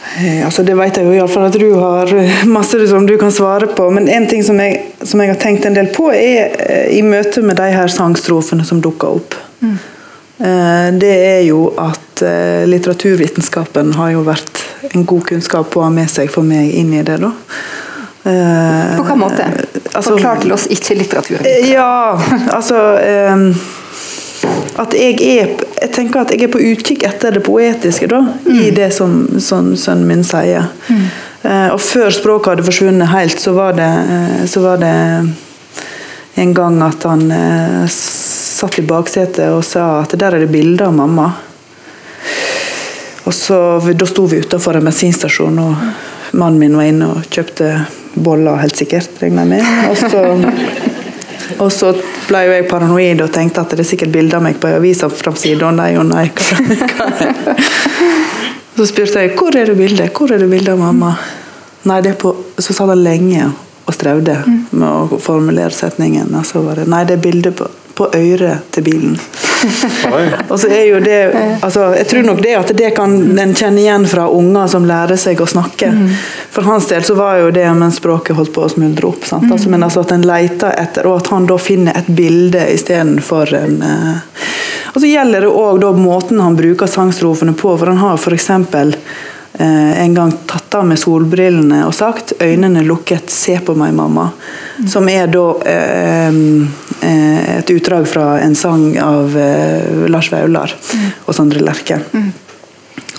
[0.45, 2.11] altså Det vet jeg jo iallfall at du har
[2.49, 3.89] masse som du kan svare på.
[3.95, 7.43] Men en ting som jeg, som jeg har tenkt en del på, er i møte
[7.45, 9.37] med de her sangstrofene som dukker opp.
[9.61, 9.77] Mm.
[10.99, 16.09] Det er jo at Eh, litteraturvitenskapen har jo vært en god kunnskap å ha med
[16.11, 17.17] seg for meg inn i det.
[17.21, 17.31] da.
[18.23, 19.47] Eh, På hvilken måte?
[19.93, 21.47] Altså, Forklar til oss ikke-litteraturen.
[21.71, 22.19] Ja,
[22.53, 22.77] altså
[24.79, 25.49] At jeg er
[25.81, 28.57] Jeg tenker at jeg er på utkikk etter det poetiske da, mm.
[28.61, 30.67] i det som, som, sønnen min sier.
[30.87, 31.05] Mm.
[31.41, 34.93] Eh, og før språket hadde forsvunnet helt, så var det, uh, så var det
[36.41, 40.87] en gang at han eh, satt i baksetet og sa at der er det bilder
[40.87, 41.31] av mamma.
[43.25, 43.57] Og så,
[43.97, 47.73] Da sto vi utenfor en bensinstasjon, og mannen min var inne og kjøpte
[48.13, 49.91] boller, helt sikkert, regner jeg med.
[49.91, 50.23] Og så,
[51.59, 51.91] og så
[52.27, 55.67] ble jo jeg paranoid og tenkte at det er sikkert bilder av meg på avisframsida.
[55.67, 56.27] Og nei og nei.
[58.71, 61.11] Så spurte jeg hvor er det bildet Hvor er det bildet av mamma.
[61.85, 63.49] Nei, det er på, Så sa de lenge
[63.81, 64.37] og strevde
[64.71, 66.29] med å formulere setningen.
[66.37, 69.17] Og så var det nei, det er bilde på, på øret til bilen.
[70.51, 71.19] og så er jo det
[71.61, 75.19] altså, Jeg tror nok det at det kan en kjenne igjen fra unger som lærer
[75.19, 75.91] seg å snakke.
[75.93, 76.07] Mm.
[76.51, 79.25] For hans del så var jo det mens språket holdt på å smuldre opp.
[79.31, 79.51] Mm.
[79.51, 83.53] Altså, men altså at en leter etter, og at han da finner et bilde istedenfor
[83.59, 84.47] en eh,
[84.93, 88.49] Og så gjelder det òg måten han bruker sangstrofene på, for han har f.eks.
[89.53, 94.29] Eh, en gang tatt av med solbrillene og sagt 'øynene lukket, se på meg, mamma'.
[94.79, 94.87] Mm.
[94.87, 96.31] Som er da eh,
[97.59, 101.05] et utdrag fra en sang av eh, Lars Vaular mm.
[101.25, 101.99] og Sondre Lerche.
[102.13, 102.31] Mm.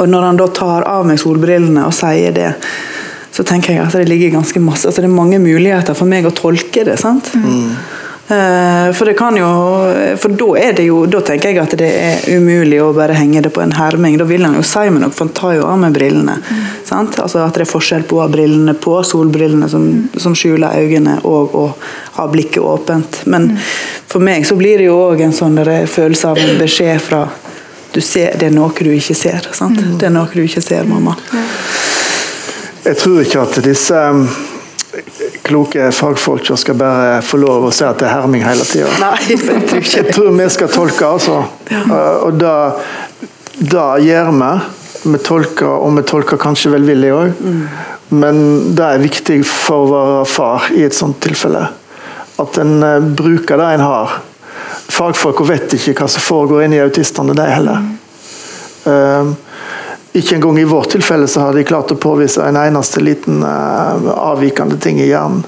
[0.01, 2.51] Og når han da tar av meg solbrillene og sier det,
[3.33, 6.27] så tenker jeg at det ligger ganske masse altså Det er mange muligheter for meg
[6.29, 6.99] å tolke det.
[7.01, 7.33] sant?
[7.35, 7.71] Mm.
[8.33, 9.47] Eh, for det kan jo
[10.17, 13.43] For da er det jo Da tenker jeg at det er umulig å bare henge
[13.45, 14.17] det på en herming.
[14.21, 16.39] Da vil han jo si meg noe, for han tar jo av meg brillene.
[16.41, 16.63] Mm.
[16.93, 20.21] Altså At det er forskjell på å ha brillene på, solbrillene som, mm.
[20.23, 21.65] som skjuler øynene, og å
[22.19, 23.23] ha blikket åpent.
[23.27, 23.59] Men mm.
[24.15, 27.27] for meg så blir det jo òg en sånn følelse av en beskjed fra
[27.93, 29.51] du ser, Det er noe du ikke ser.
[29.53, 29.77] Sant?
[29.77, 29.99] Mm.
[30.01, 31.13] Det er noe du ikke ser, mamma.
[32.87, 34.01] Jeg tror ikke at disse
[35.53, 39.13] kloke fagfolk som skal bare få lov å si at det er herming hele tida.
[39.99, 41.43] Jeg tror vi skal tolke, altså.
[42.25, 42.55] Og da,
[43.61, 44.53] da gjør vi.
[45.03, 47.41] Vi tolker, og vi tolker kanskje velvillig òg.
[47.43, 47.63] Mm.
[48.23, 48.43] Men
[48.77, 51.65] det er viktig for å være far i et sånt tilfelle.
[52.41, 54.19] At en uh, bruker det en har.
[54.93, 57.89] Fagfolk vet ikke hva som foregår inni autistene, de heller.
[58.87, 59.35] Mm.
[60.13, 64.11] Ikke engang i vårt tilfelle så har de klart å påvise en eneste liten uh,
[64.13, 65.45] avvikende ting i hjernen.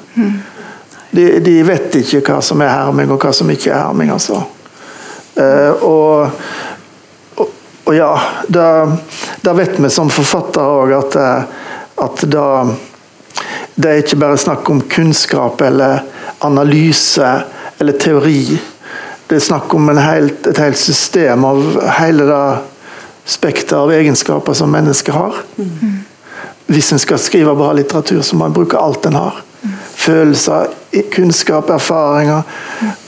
[1.14, 4.14] De, de, vet ikke hva som er herming, og hva som ikke er herming.
[4.14, 4.40] altså.
[5.36, 6.40] Uh, og,
[7.36, 7.52] og,
[7.84, 8.10] og, ja,
[8.48, 11.20] da vet vi som forfattere òg at,
[12.08, 12.48] at da
[13.74, 16.04] det er ikke bare snakk om kunnskap eller
[16.46, 17.30] analyse
[17.78, 18.58] eller teori.
[19.26, 21.64] Det er snakk om helt, et helt system av
[21.98, 22.44] hele det
[23.24, 25.40] spekter av egenskaper som mennesker har.
[26.66, 29.42] Hvis en skal skrive bra litteratur, så må en bruke alt en har.
[29.94, 30.68] Følelser,
[31.12, 32.42] kunnskap, erfaringer.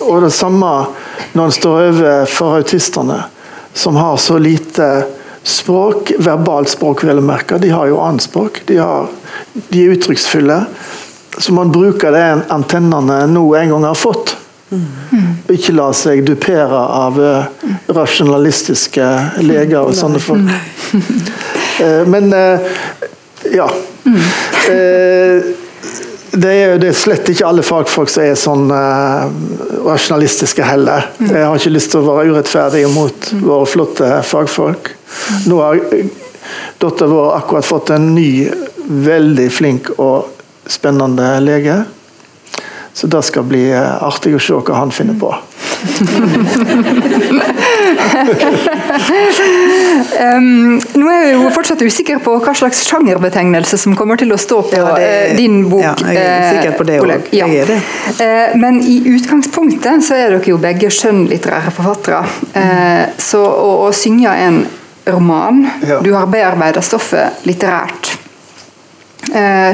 [0.01, 0.73] Og det samme
[1.33, 3.23] når en står overfor autistene,
[3.77, 4.89] som har så lite
[5.47, 7.59] språk, verbalt språk vel å merke.
[7.61, 8.63] De har jo annet språk.
[8.67, 9.11] De, har,
[9.69, 10.63] de er uttrykksfulle.
[11.39, 14.37] Så man bruker de antennene nå en gang har fått.
[14.71, 15.35] Mm.
[15.55, 17.45] Ikke la seg dupere av uh,
[17.95, 19.05] rasjonalistiske
[19.47, 20.51] leger og sånne folk.
[21.79, 22.59] Uh, men uh,
[23.53, 23.69] ja.
[26.37, 28.67] det er, det er slett ikke alle fagfolk som er sånn
[29.87, 31.13] rasjonalistiske heller.
[31.23, 34.91] Jeg har ikke lyst til å være urettferdig mot våre flotte fagfolk.
[35.47, 35.79] Nå har
[36.83, 38.49] datteren vår akkurat fått en ny,
[39.07, 40.33] veldig flink og
[40.67, 41.85] spennende lege.
[42.97, 45.29] Så det skal bli eh, artig å se hva han finner på.
[50.17, 54.41] um, nå er jeg jo fortsatt usikker på hva slags sjangerbetegnelse som kommer til å
[54.41, 55.85] stå på ja, det, uh, din bok.
[55.85, 57.29] Ja, jeg er sikker på det òg.
[57.37, 57.53] Ja.
[58.57, 62.25] Men i utgangspunktet så er dere jo begge skjønnlitterære forfattere.
[63.21, 64.63] Så å, å synge en
[65.05, 66.01] roman ja.
[66.01, 68.17] Du har bearbeida stoffet litterært.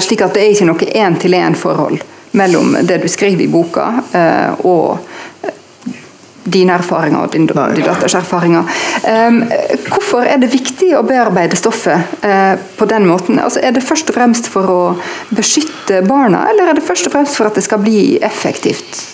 [0.02, 4.98] slik at det er ikke noe én-til-én-forhold mellom det du skriver i boka eh, og
[6.44, 8.66] dine erfaringer og din, din datters erfaringer.
[9.06, 9.42] Um,
[9.86, 13.38] hvorfor er det viktig å bearbeide stoffet uh, på den måten?
[13.42, 14.80] Altså, er det først og fremst for å
[15.30, 19.04] beskytte barna, eller er det først og fremst for at det skal bli effektivt?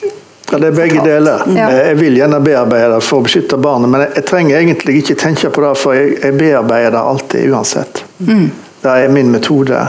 [0.49, 1.45] Ja, Det er begge deler.
[1.53, 5.65] Jeg vil gjerne bearbeide for å beskytte barnet, men jeg trenger egentlig ikke tenke på
[5.67, 8.01] det, for jeg, bearbeider alltid uansett.
[8.25, 8.47] Mm.
[8.81, 9.83] Det er min metode.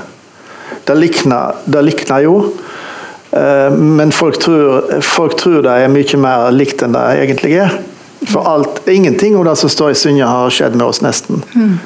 [0.83, 2.35] Det likner, det likner jo.
[3.31, 7.77] Eh, men folk tror, folk tror det er mye mer likt enn det egentlig er.
[8.27, 11.43] For alt, ingenting av det som står i Synja har skjedd med oss, nesten.
[11.55, 11.77] Mm.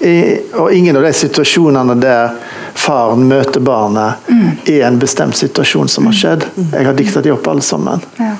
[0.00, 2.34] I, og ingen av de situasjonene der
[2.74, 4.50] faren møter barnet, mm.
[4.66, 6.46] er en bestemt situasjon som har skjedd.
[6.56, 6.68] Mm.
[6.72, 8.04] Jeg har dikta de opp alle sammen.
[8.18, 8.34] Ja.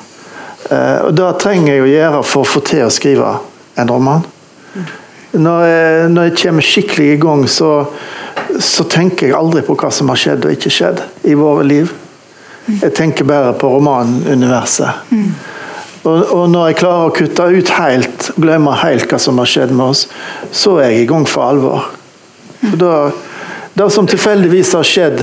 [0.64, 3.34] Uh, og Det trenger jeg å gjøre for å få til å skrive
[3.76, 4.24] en roman.
[5.34, 7.70] Når, jeg, når jeg kommer skikkelig i gang, så,
[8.62, 11.92] så tenker jeg aldri på hva som har skjedd og ikke skjedd i våre liv.
[12.66, 15.10] Jeg tenker bare på romanuniverset.
[15.10, 15.34] Mm.
[16.04, 19.72] Og, og, når jeg klarer å kutte ut helt, glemme helt hva som har skjedd
[19.72, 20.06] med oss,
[20.52, 21.86] så er jeg i gang for alvor.
[22.60, 22.96] For da,
[23.74, 25.22] Det som tilfeldigvis har skjedd,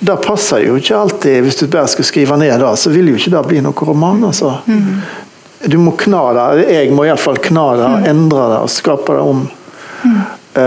[0.00, 1.42] det passer jo ikke alltid.
[1.44, 4.24] Hvis du bare skulle skrive ned det, så vil jo ikke det bli noen roman.
[4.26, 4.56] altså.
[5.62, 6.46] Du må kna det.
[6.72, 9.44] Jeg må iallfall kna det, endre det og skape det om.
[10.02, 10.22] Mm.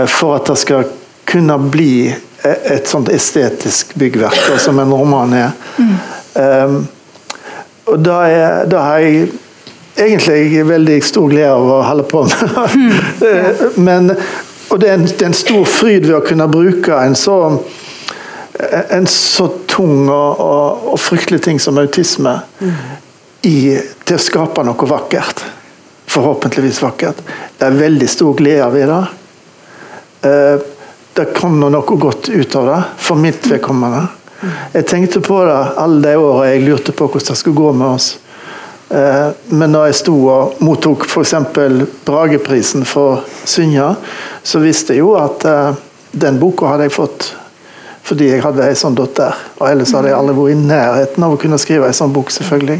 [0.08, 0.86] for at det skal
[1.28, 2.08] kunne bli
[2.46, 5.50] et sånt estetisk byggverk, som en roman er.
[5.76, 5.96] Um,
[7.86, 9.28] og da, er, da har jeg
[9.96, 12.42] egentlig veldig stor glede av å holde på med
[13.20, 13.70] det.
[13.86, 14.12] Men,
[14.68, 17.36] og det er, en, det er, en, stor fryd ved å kunne bruke en så,
[18.90, 22.74] en så tung og, og, og fryktelig ting som autisme mm.
[23.48, 23.58] i,
[24.04, 25.44] til å skape noe vakkert.
[26.10, 27.22] Forhåpentligvis vakkert.
[27.58, 29.02] Det er veldig stor glede ved det.
[30.26, 30.72] Uh,
[31.16, 34.02] det kom noe godt ut av det, for mitt vedkommende.
[34.72, 37.86] Jeg tenkte på det alle de åra jeg lurte på hvordan det skulle gå med
[37.96, 38.10] oss.
[38.88, 41.34] Eh, men når jeg sto og mottok f.eks.
[42.06, 43.94] Brageprisen for Synja,
[44.46, 45.80] så visste jeg jo at eh,
[46.16, 47.32] den boka hadde jeg fått
[48.06, 49.34] fordi jeg hadde ei sånn datter.
[49.58, 52.30] Og ellers hadde jeg aldri vært i nærheten av å kunne skrive ei sånn bok,
[52.30, 52.78] selvfølgelig.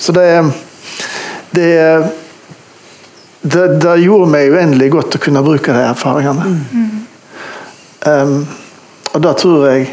[0.00, 0.24] Så det,
[1.52, 1.66] det,
[3.42, 6.48] det, det gjorde meg uendelig godt å kunne bruke de erfaringene.
[8.08, 8.38] Um,
[9.12, 9.90] og da tror jeg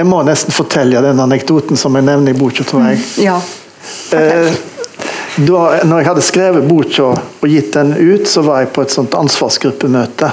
[0.00, 3.00] Jeg må nesten fortelle den anekdoten som jeg nevner i boka, tror jeg.
[3.04, 3.24] Mm.
[3.26, 3.36] Ja.
[4.16, 4.70] Uh,
[5.44, 8.94] da når jeg hadde skrevet boka og gitt den ut, så var jeg på et
[8.94, 10.30] sånt ansvarsgruppemøte.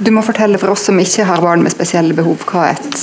[0.00, 3.00] Du må fortelle for oss som ikke har barn med spesielle behov, hva et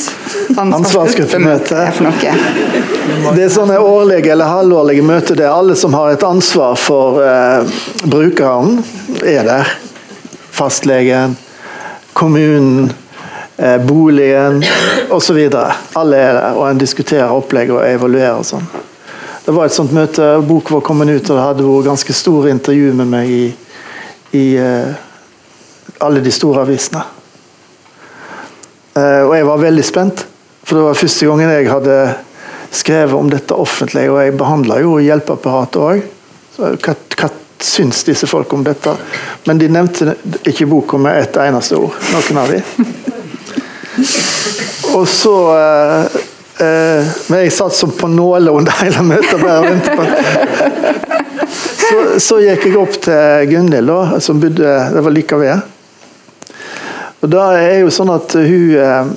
[0.57, 3.33] ansvarsgruppemøte er for noe.
[3.35, 7.75] Det er sånne årlige eller halvårlige møter der alle som har et ansvar for eh,
[8.07, 8.79] brukeren,
[9.21, 9.75] er der.
[10.57, 11.35] Fastlegen,
[12.17, 13.06] kommunen, eh,
[13.87, 14.61] boligen
[15.09, 15.39] osv.
[15.97, 18.67] Alle er der, og en diskuterer opplegg og evaluerer og sånn.
[19.47, 22.51] Det var et sånt møte, boka var kommet ut, og det hadde vært ganske store
[22.51, 23.45] intervju med meg i,
[24.35, 24.89] i, eh,
[26.03, 27.05] alle de store avisene.
[28.91, 30.25] Eh, og jeg var veldig spent,
[30.67, 31.97] for det var første gangen jeg hadde
[32.75, 36.03] skrevet om dette offentlig, og jeg behandla jo hjelpeapparatet òg.
[36.57, 37.31] Hva, hva
[37.63, 38.99] syns disse folk om dette?
[39.47, 43.15] Men de nevnte ikke boka med et eneste ord, noen av de.
[44.95, 46.17] Og så eh,
[46.65, 49.41] eh, Men jeg satt som på nåler under hele møtet.
[51.87, 53.93] så, så gikk jeg opp til Gunhild,
[54.23, 55.73] som bodde Det var like ved.
[57.21, 59.09] Og da er jo sånn at hun eh,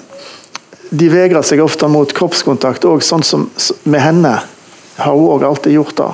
[0.90, 3.46] De vegrer seg ofte mot kroppskontakt, og sånn som
[3.84, 4.32] med henne
[5.00, 6.08] har hun òg alltid gjort det.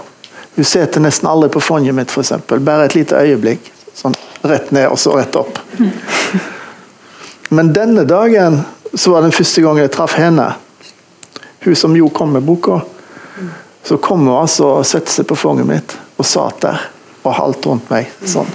[0.56, 2.34] Hun sitter nesten aldri på fanget mitt, f.eks.
[2.48, 3.72] Bare et lite øyeblikk.
[3.96, 4.14] Sånn
[4.44, 5.58] rett ned og så rett opp.
[7.48, 8.60] Men denne dagen
[8.94, 10.48] så var den første gang jeg traff henne.
[11.64, 12.80] Hun som jo kom med boka.
[13.86, 16.88] Så kom hun altså og satte seg på fanget mitt og satt der
[17.26, 18.10] og halvt rundt meg.
[18.26, 18.48] sånn.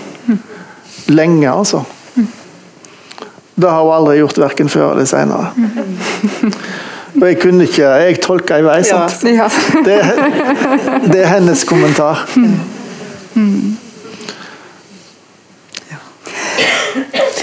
[1.11, 1.83] Lenge, altså.
[3.55, 5.51] Det har hun aldri gjort, verken før eller senere.
[7.11, 9.23] Og jeg kunne ikke Jeg tolka i vei, sant.
[9.27, 9.49] Ja.
[9.85, 9.97] Det,
[11.11, 12.23] det er hennes kommentar.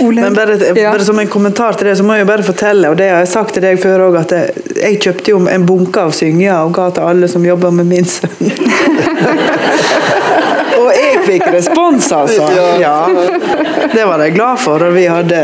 [0.01, 2.97] Ole, Men bare, bare som en kommentar til det, så må jeg bare fortelle, og
[2.97, 6.13] det har jeg sagt til deg før òg, at jeg, kjøpte jo en bunke av
[6.15, 8.31] synger og ga til alle som jobber med min sønn.
[10.79, 12.47] og jeg fikk respons, altså.
[12.81, 13.09] Ja.
[13.93, 15.41] Det var jeg glad for, og vi hadde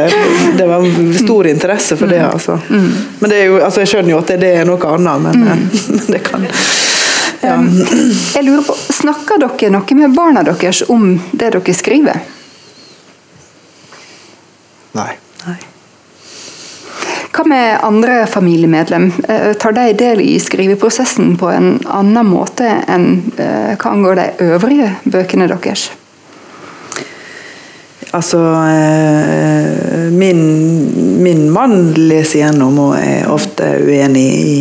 [0.59, 0.87] Det var
[1.19, 2.59] stor interesse for det, altså.
[2.69, 5.59] Men det jo, altså, jeg skjønner jo at det er noe annet, men
[5.95, 6.47] men det kan
[7.45, 7.59] ja.
[7.59, 7.67] Um,
[8.35, 12.23] jeg lurer på, Snakker dere noe med barna deres om det dere skriver?
[14.95, 15.13] Nei.
[15.47, 15.57] Nei.
[17.35, 19.09] Hva med andre familiemedlem?
[19.29, 24.27] Eh, Tar de del i skriveprosessen på en annen måte enn eh, hva angår de
[24.53, 25.89] øvrige bøkene deres?
[28.15, 28.39] Altså
[28.71, 30.45] eh, min,
[31.23, 34.57] min mann leser gjennom og er ofte uenig i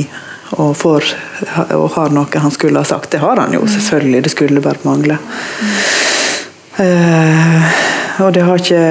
[0.57, 1.13] og, får,
[1.73, 3.11] og har noe han skulle ha sagt.
[3.13, 4.23] Det har han jo, selvfølgelig.
[4.25, 5.17] Det skulle bare mangle.
[6.81, 7.71] Eh,
[8.21, 8.84] og det har ikke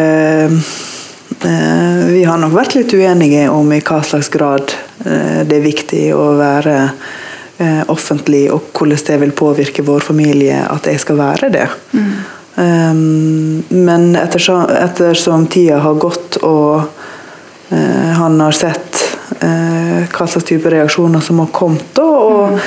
[1.42, 4.70] Vi har nok vært litt uenige om i hva slags grad
[5.04, 10.60] eh, det er viktig å være eh, offentlig, og hvordan det vil påvirke vår familie
[10.68, 11.66] at jeg skal være det.
[12.54, 16.82] Um, men ettersom, ettersom tida har gått og
[17.72, 18.98] eh, han har sett
[19.40, 22.58] eh, hva slags type reaksjoner som har kommet, da, og,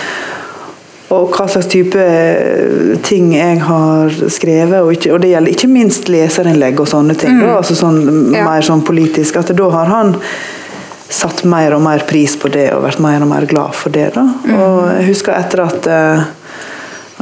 [1.15, 5.71] og hva slags type eh, ting jeg har skrevet, og, ikke, og det gjelder ikke
[5.71, 7.99] minst leserinnlegg og sånne ting, da, altså sånn,
[8.35, 8.45] Ja.
[8.47, 10.15] mer sånn politisk, at da har han
[11.09, 14.09] satt mer og mer pris på det og vært mer og mer glad for det.
[14.15, 14.23] Da.
[14.55, 16.23] Og jeg husker etter at eh,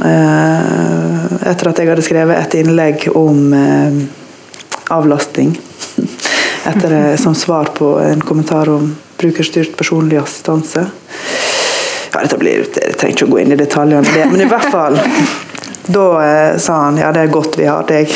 [0.08, 3.98] eh, etter at jeg hadde skrevet et innlegg om eh,
[4.94, 5.52] avlastning
[6.70, 8.88] etter, eh, som svar på en kommentar om
[9.20, 10.88] brukerstyrt personlig assistanse.
[12.14, 14.70] Ja, dette blir, jeg trenger ikke å gå inn i detaljene, det, men i hvert
[14.70, 14.98] fall
[15.84, 18.08] da eh, sa han ja, det er godt vi har deg.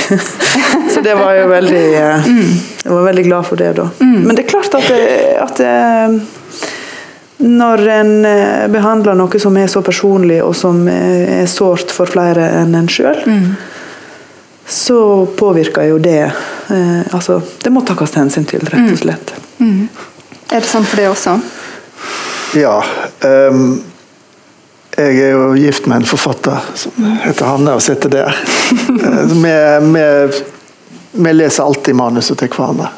[0.95, 2.29] Så det var jo veldig eh,
[2.85, 3.91] Jeg var veldig glad for det, da.
[4.01, 4.89] Men det er klart at,
[5.45, 5.75] at det,
[7.39, 12.11] når en eh, behandler noe som er så personlig, og som eh, er sårt for
[12.11, 13.21] flere enn en sjøl,
[14.69, 14.99] så
[15.39, 19.35] påvirker jo det eh, Altså, det må takkes hensyn til, rett og slett.
[20.51, 21.37] Er det sånn for det også?
[22.59, 22.81] Ja.
[23.25, 23.83] Ehm,
[24.99, 26.93] jeg er jo gift med en forfatter som
[27.23, 28.35] heter Hanne, og sitter der.
[29.49, 29.81] Eh,
[31.15, 32.89] vi- leser alltid manuset til hverandre.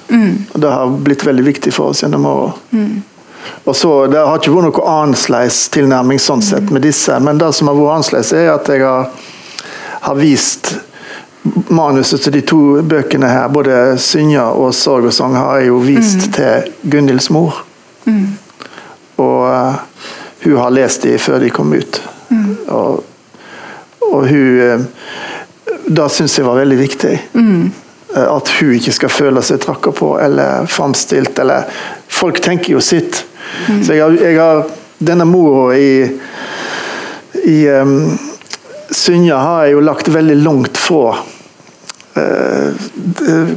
[0.55, 2.53] Og Det har blitt veldig viktig for oss gjennom åra.
[3.65, 7.53] Og så, Det har ikke vært noe annerledes tilnærming sånn sett med disse, men det
[7.55, 9.09] som har vært annerledes, er at jeg har,
[10.01, 10.75] har vist
[11.71, 15.79] manuset til de to bøkene her, både 'Synja' og 'Sorg og sang', har jeg jo
[15.79, 17.63] vist til Gunhilds mor.
[19.17, 19.75] Og eh,
[20.43, 22.01] hun har lest de før de kom ut.
[22.69, 23.05] Og,
[24.07, 24.85] og hun uh,
[25.91, 27.15] Det syns jeg var veldig viktig.
[27.35, 27.71] Mm.
[28.15, 31.39] At hun ikke skal føle seg tråkka på eller framstilt.
[31.39, 31.67] Eller
[32.09, 33.25] Folk tenker jo sitt.
[33.83, 34.65] Så jeg har, jeg har
[35.01, 36.05] Denne mora i,
[37.49, 38.19] i um,
[38.93, 41.19] Synja har jeg jo lagt veldig langt fra
[42.11, 43.57] Uh, det-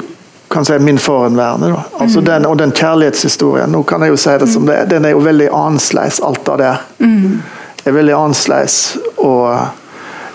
[0.53, 1.71] kan si min forhenværende.
[1.73, 1.83] da.
[2.03, 5.05] Altså den, og den kjærlighetshistorien, nå kan jeg jo si det som det er, den
[5.05, 7.41] er jo veldig annerledes, alt det Mm.
[7.83, 8.97] Det er veldig annerledes.
[9.17, 9.57] Og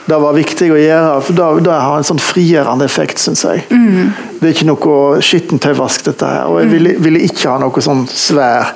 [0.08, 3.64] det var viktig å gjøre, for da, det har en sånn frigjørende effekt, syns jeg.
[4.40, 6.48] Det er ikke noe skittentøyvask, dette her.
[6.48, 8.72] Og jeg ville, ville ikke ha noe sånn svær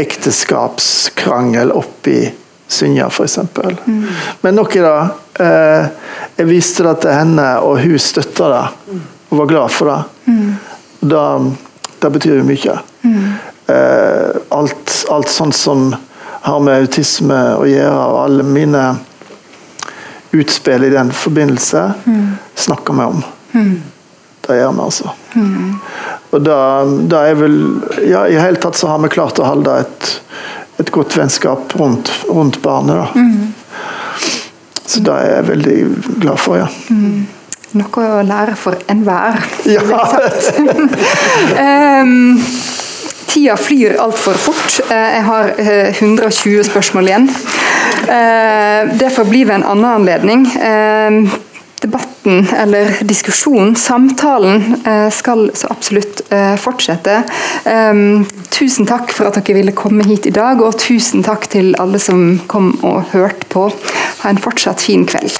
[0.00, 2.18] ekteskapskrangel oppi
[2.74, 3.38] Synja, f.eks.
[4.40, 4.92] Men nok i det.
[5.44, 5.88] Eh,
[6.38, 8.62] jeg viste det til henne, og hun støtta det.
[9.28, 9.98] Og var glad for det.
[11.04, 11.24] Det,
[12.00, 12.78] det betyr jo mye.
[13.04, 13.24] Mm.
[14.54, 15.86] alt, alt sånt som
[16.44, 18.82] har med autisme å gjøre, og alle mine
[20.36, 21.84] utspill i den forbindelse,
[22.66, 23.22] snakker vi om.
[24.44, 25.12] Det gjør vi, altså.
[26.34, 26.58] Og da,
[27.08, 27.54] da er vel
[28.04, 30.10] ja, I hele tatt så har vi klart å holde et,
[30.82, 32.98] et godt vennskap rundt, rundt barnet.
[32.98, 33.06] da.
[34.84, 35.78] Så det er jeg veldig
[36.20, 36.68] glad for, ja.
[37.74, 39.40] Noe å lære for enhver.
[39.74, 39.82] Ja.
[41.58, 42.38] Em,
[43.30, 44.76] tida flyr altfor fort.
[44.90, 47.26] Eh, Jeg har eh, 120 spørsmål igjen.
[48.04, 50.46] Eh, Det får bli ved en annen anledning.
[50.60, 51.24] Em,
[51.84, 57.18] Debatten, eller diskusjonen, samtalen, eh, skal så absolutt eh, fortsette.
[57.68, 58.22] Em,
[58.54, 61.98] Tusen takk for at dere ville komme hit i dag, og tusen takk til alle
[62.00, 63.66] som kom og hørte på.
[64.22, 65.34] Ha en fortsatt fin kveld.